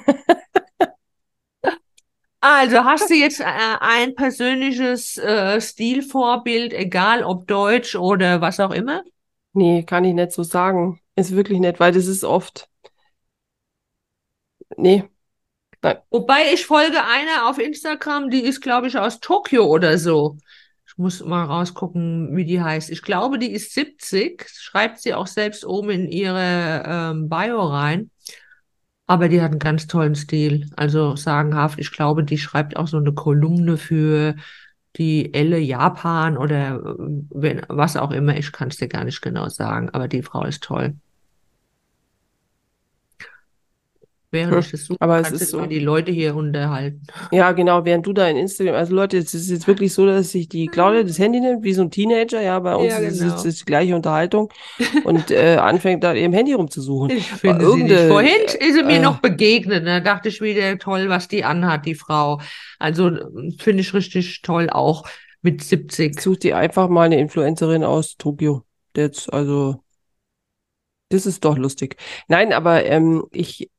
[2.43, 3.43] Also hast du jetzt äh,
[3.81, 9.03] ein persönliches äh, Stilvorbild, egal ob deutsch oder was auch immer?
[9.53, 10.99] Nee, kann ich nicht so sagen.
[11.15, 12.67] Ist wirklich nicht, weil das ist oft.
[14.75, 15.03] Nee.
[16.09, 20.37] Wobei ich folge einer auf Instagram, die ist, glaube ich, aus Tokio oder so.
[20.85, 22.89] Ich muss mal rausgucken, wie die heißt.
[22.89, 28.11] Ich glaube, die ist 70, schreibt sie auch selbst oben in ihre ähm, Bio rein.
[29.07, 30.69] Aber die hat einen ganz tollen Stil.
[30.75, 31.79] Also sagenhaft.
[31.79, 34.35] Ich glaube, die schreibt auch so eine Kolumne für
[34.97, 36.95] die Elle Japan oder äh,
[37.29, 38.37] wenn, was auch immer.
[38.37, 40.95] Ich kann es dir gar nicht genau sagen, aber die Frau ist toll.
[44.31, 44.59] Während Hm.
[44.59, 45.65] ich das suche, Aber es ist so.
[45.65, 47.03] die Leute hier unterhalten.
[47.31, 50.31] Ja, genau, während du da in Instagram, also Leute, es ist jetzt wirklich so, dass
[50.31, 53.19] sich die Claudia das Handy nimmt, wie so ein Teenager, ja, bei uns Ja, ist
[53.21, 53.43] es genau.
[53.43, 54.49] die gleiche Unterhaltung
[55.03, 57.09] und äh, anfängt da ihrem Handy rumzusuchen.
[57.11, 57.99] Ich finde sie nicht.
[58.07, 59.85] Vorhin ist sie mir äh, noch begegnet.
[59.85, 62.39] Da dachte ich wieder, toll, was die anhat, die Frau.
[62.79, 65.03] Also äh, finde ich richtig toll, auch
[65.41, 66.19] mit 70.
[66.21, 68.63] Such dir einfach mal eine Influencerin aus Tokio.
[68.95, 69.83] Jetzt, also,
[71.09, 71.97] das ist doch lustig.
[72.27, 73.69] Nein, aber ähm, ich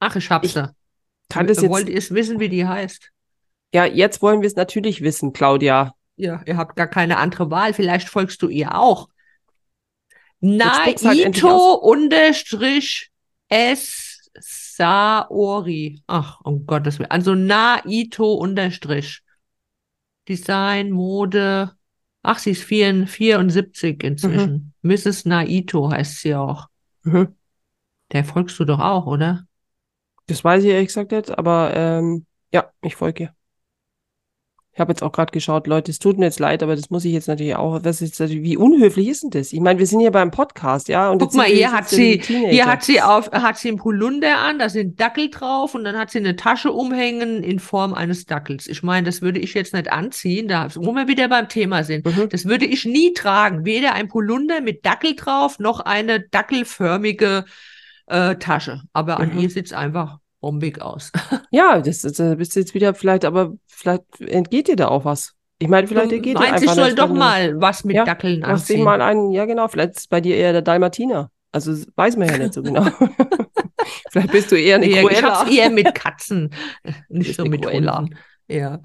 [0.00, 0.72] Ach, ich hab's Ich da.
[1.28, 3.10] kann das jetzt, Wollt ihr es wissen, wie die heißt?
[3.72, 5.94] ja, jetzt wollen wir es natürlich wissen, Claudia.
[6.16, 7.72] Ja, ihr habt gar keine andere Wahl.
[7.72, 9.08] Vielleicht folgst du ihr auch.
[10.40, 13.10] Naito unterstrich
[13.48, 16.02] S Saori.
[16.06, 17.10] Ach, um Gottes Willen.
[17.10, 19.22] Also Naito unterstrich.
[20.28, 21.72] Design, Mode.
[22.22, 24.72] Ach, sie ist 74 74 inzwischen.
[24.82, 25.24] Mrs.
[25.26, 26.68] Naito heißt sie auch.
[27.02, 27.34] Mhm.
[28.12, 29.46] Der folgst du doch auch, oder?
[30.30, 33.34] Das weiß ich ehrlich gesagt nicht, aber ähm, ja, ich folge ihr.
[34.72, 37.04] Ich habe jetzt auch gerade geschaut, Leute, es tut mir jetzt leid, aber das muss
[37.04, 37.82] ich jetzt natürlich auch.
[37.82, 39.52] Das ist natürlich, wie unhöflich ist denn das?
[39.52, 41.88] Ich meine, wir sind hier beim Podcast, ja, und Guck jetzt mal, hier jetzt hat
[41.88, 45.82] sie, hier hat sie auf, hat sie einen Polunder an, da sind Dackel drauf und
[45.82, 48.68] dann hat sie eine Tasche umhängen in Form eines Dackels.
[48.68, 52.06] Ich meine, das würde ich jetzt nicht anziehen, da, wo wir wieder beim Thema sind.
[52.06, 52.28] Mhm.
[52.30, 53.64] Das würde ich nie tragen.
[53.64, 57.44] Weder ein Polunder mit Dackel drauf, noch eine dackelförmige
[58.06, 58.82] äh, Tasche.
[58.92, 59.40] Aber an Mhm.
[59.40, 61.12] ihr sieht's einfach bombig aus.
[61.52, 65.04] Ja, das, das da bist du jetzt wieder vielleicht, aber vielleicht entgeht dir da auch
[65.04, 65.34] was.
[65.58, 68.36] Ich meine, vielleicht entgeht dir meinst, ich einfach soll doch mal was mit Ja, Dackeln
[68.36, 68.84] dich anziehen.
[68.84, 71.30] mal einen, ja genau, vielleicht ist bei dir eher der Dalmatiner.
[71.52, 72.84] Also weiß man ja nicht so genau.
[74.10, 76.54] vielleicht bist du eher eine Eher, ich hab's eher mit Katzen,
[77.08, 77.66] nicht so mit.
[77.66, 78.16] Hunden.
[78.48, 78.80] Ja.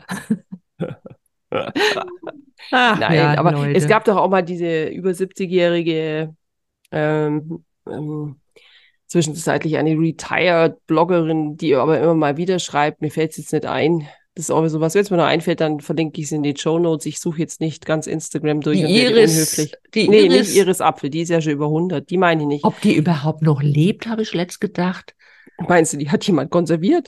[2.72, 3.76] Ach, Nein, ja, aber Leute.
[3.76, 6.36] es gab doch auch mal diese über 70-jährige,
[6.92, 8.36] ähm, ähm,
[9.24, 14.08] zwischenzeitlich eine Retired-Bloggerin, die aber immer mal wieder schreibt, mir fällt es jetzt nicht ein.
[14.36, 16.44] Das ist auch so was, wenn es mir noch einfällt, dann verlinke ich es in
[16.44, 17.06] die Show Notes.
[17.06, 19.74] Ich suche jetzt nicht ganz Instagram durch Die und Iris, unhöflich.
[19.94, 22.48] die Nee, Iris, nicht Iris Apfel, die ist ja schon über 100, die meine ich
[22.48, 22.66] nicht.
[22.66, 25.16] ob die überhaupt noch lebt, habe ich letzt gedacht.
[25.70, 27.08] Meinst du, die hat jemand konserviert?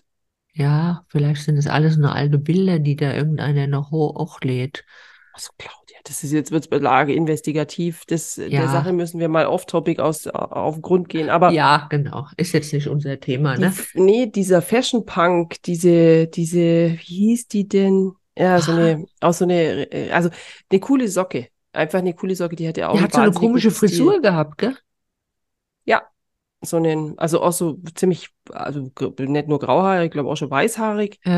[0.54, 4.86] Ja, vielleicht sind es alles nur alte Bilder, die da irgendeiner noch ho- hochlädt.
[5.34, 8.04] Also Claudia, das ist jetzt wird's Belage investigativ.
[8.08, 8.68] Das, Der Ja.
[8.70, 11.30] Sache müssen wir mal off-topic aus, auf den Grund gehen.
[11.30, 12.28] Aber Ja, genau.
[12.38, 13.74] Ist jetzt nicht unser Thema, ne?
[13.94, 16.98] Nee, dieser Fashion Punk, diese, diese, wie
[17.30, 18.14] hieß die denn?
[18.38, 20.30] Ja, so eine, auch so eine, äh, also
[20.72, 21.48] eine coole Socke.
[21.74, 23.90] Einfach eine coole Socke, die hat ja auch Die hat so eine komische Stil.
[23.90, 24.76] Frisur gehabt, gell?
[26.62, 28.90] So einen, also auch so ziemlich, also
[29.20, 31.20] nicht nur grauhaarig, ich glaube auch schon weißhaarig.
[31.24, 31.32] Ja,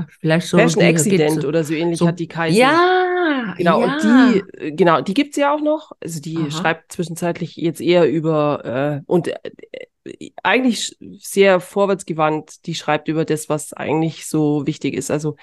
[0.00, 0.06] ja.
[0.20, 0.58] Vielleicht so.
[0.58, 2.58] Fashion Accident oder so ähnlich so- hat die geheißen.
[2.58, 3.86] Ja, Genau, ja.
[3.94, 5.92] und die, äh, genau, die gibt's ja auch noch.
[6.00, 6.50] Also die Aha.
[6.50, 13.48] schreibt zwischenzeitlich jetzt eher über, äh, und äh, eigentlich sehr vorwärtsgewandt, die schreibt über das,
[13.48, 15.10] was eigentlich so wichtig ist.
[15.10, 15.36] Also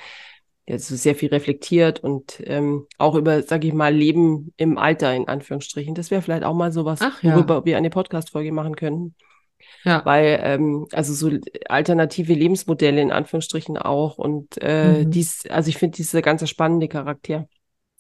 [0.66, 5.14] jetzt so sehr viel reflektiert und ähm, auch über, sag ich mal, Leben im Alter
[5.14, 5.94] in Anführungsstrichen.
[5.96, 7.36] Das wäre vielleicht auch mal sowas, Ach ja.
[7.36, 9.16] worüber wir eine Podcast-Folge machen können.
[9.84, 10.06] Ja.
[10.06, 11.38] Weil, ähm, also so
[11.68, 14.18] alternative Lebensmodelle in Anführungsstrichen auch.
[14.18, 15.12] Und äh, Mhm.
[15.12, 17.48] dies, also ich finde dieser ganze spannende Charakter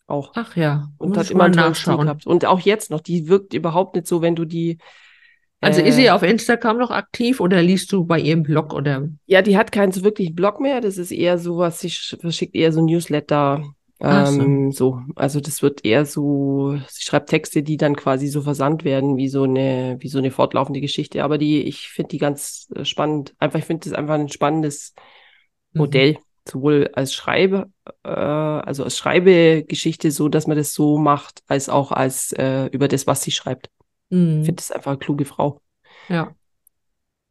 [0.07, 0.31] auch.
[0.35, 0.89] Ach ja.
[0.97, 2.05] Und Muss hat immer nachschauen.
[2.05, 2.25] gehabt.
[2.25, 4.77] Und auch jetzt noch, die wirkt überhaupt nicht so, wenn du die.
[5.63, 9.07] Also ist äh, sie auf Instagram noch aktiv oder liest du bei ihrem Blog oder?
[9.25, 10.81] Ja, die hat keinen so wirklichen Blog mehr.
[10.81, 13.63] Das ist eher so was, sie sch- verschickt eher so Newsletter.
[13.99, 14.41] Ach so.
[14.41, 14.99] Ähm, so.
[15.15, 19.29] Also das wird eher so, sie schreibt Texte, die dann quasi so versandt werden, wie
[19.29, 21.23] so eine, wie so eine fortlaufende Geschichte.
[21.23, 23.33] Aber die, ich finde die ganz äh, spannend.
[23.39, 24.93] Einfach, ich finde das einfach ein spannendes
[25.73, 27.71] Modell, sowohl als Schreibe,
[28.03, 32.87] äh, also als Schreibegeschichte, so dass man das so macht, als auch als äh, über
[32.87, 33.69] das, was sie schreibt.
[34.13, 34.39] Mhm.
[34.41, 35.59] Ich finde das einfach eine kluge Frau.
[36.09, 36.31] Ja.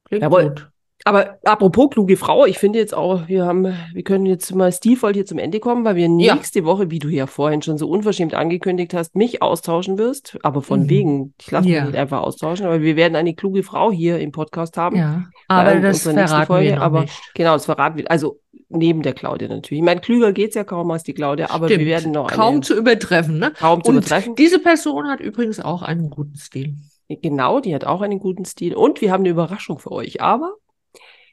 [0.05, 0.49] Klingt Jawohl.
[0.51, 0.68] gut.
[1.05, 5.12] Aber apropos kluge Frau, ich finde jetzt auch, wir haben, wir können jetzt mal stilvoll
[5.14, 6.37] hier zum Ende kommen, weil wir Ja.
[6.37, 10.39] nächste Woche, wie du ja vorhin schon so unverschämt angekündigt hast, mich austauschen wirst.
[10.45, 10.89] Aber von Mhm.
[10.91, 11.80] wegen, ich lasse Ja.
[11.80, 14.95] mich nicht einfach austauschen, aber wir werden eine kluge Frau hier im Podcast haben.
[14.97, 17.20] Ja, aber das verraten Folge, wir noch aber nicht.
[17.35, 18.09] Genau, das verraten wir.
[18.09, 18.39] Also
[18.73, 19.81] neben der Claudia natürlich.
[19.81, 21.81] Ich meine, klüger geht's ja kaum als die Claudia, aber Stimmt.
[21.81, 23.53] wir werden noch Kaum zu übertreffen, ne?
[23.59, 24.35] kaum zu Und übertreffen.
[24.35, 26.75] diese Person hat übrigens auch einen guten Stil.
[27.09, 28.75] Genau, die hat auch einen guten Stil.
[28.75, 30.20] Und wir haben eine Überraschung für euch.
[30.23, 30.55] Aber,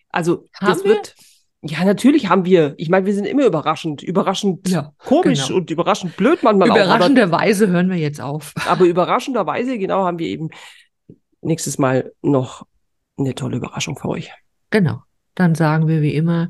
[0.09, 0.91] also, Haben das wir?
[0.91, 1.15] wird.
[1.61, 2.73] Ja, natürlich haben wir.
[2.77, 4.01] Ich meine, wir sind immer überraschend.
[4.01, 5.59] Überraschend Ja, komisch genau.
[5.59, 6.75] und überraschend blöd manchmal auch.
[6.75, 8.53] Überraschenderweise hören wir jetzt auf.
[8.67, 10.49] Aber überraschenderweise, genau, haben wir eben
[11.41, 12.65] nächstes Mal noch
[13.17, 14.31] eine tolle Überraschung für euch.
[14.69, 15.01] Genau.
[15.35, 16.49] Dann sagen wir wie immer,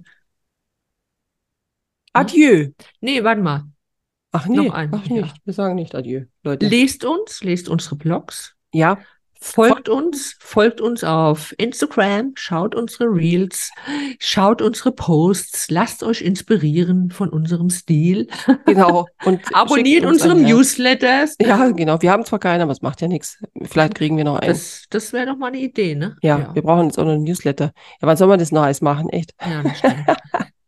[2.14, 2.70] Adieu.
[3.02, 3.66] nee, warte mal.
[4.32, 5.22] Ach nee, Noch ein, ach ja.
[5.22, 5.36] nicht.
[5.44, 6.68] Wir sagen nicht Adieu, Leute.
[6.68, 9.00] Lest uns, lest unsere Blogs, ja,
[9.42, 13.72] folgt uns, folgt uns auf Instagram, schaut unsere Reels,
[14.20, 18.28] schaut unsere Posts, lasst euch inspirieren von unserem Stil,
[18.66, 19.08] genau.
[19.26, 20.36] Und abonniert unsere.
[20.36, 21.36] Newsletters.
[21.42, 22.02] Ja, genau.
[22.02, 23.42] Wir haben zwar keinen, aber es macht ja nichts.
[23.64, 24.52] Vielleicht kriegen wir noch einen.
[24.52, 26.18] Das, das wäre doch mal eine Idee, ne?
[26.22, 27.72] ja, ja, wir brauchen jetzt auch noch einen Newsletter.
[28.02, 29.10] Ja, wann soll man das noch alles machen?
[29.10, 29.34] Echt?
[29.42, 30.06] ja das stimmt.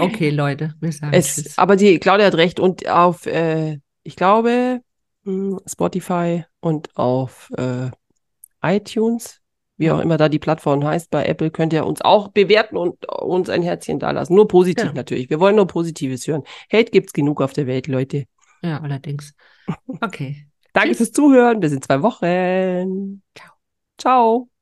[0.00, 1.58] Okay, Leute, wir sagen Es, Tschüss.
[1.58, 2.60] aber die Claudia hat recht.
[2.60, 4.80] Und auf, äh, ich glaube,
[5.24, 7.90] mh, Spotify und auf äh,
[8.62, 9.40] iTunes,
[9.76, 13.04] wie auch immer da die Plattform heißt, bei Apple könnt ihr uns auch bewerten und
[13.06, 14.34] uns ein Herzchen dalassen.
[14.36, 14.94] Nur positiv Genau.
[14.94, 15.30] natürlich.
[15.30, 16.42] Wir wollen nur Positives hören.
[16.72, 18.24] Hate gibt's genug auf der Welt, Leute.
[18.62, 19.34] Ja, allerdings.
[20.00, 20.46] Okay.
[20.72, 20.98] Danke Tschüss.
[20.98, 21.60] fürs Zuhören.
[21.60, 23.22] Bis in zwei Wochen.
[23.34, 23.52] Ciao.
[23.98, 24.53] Ciao.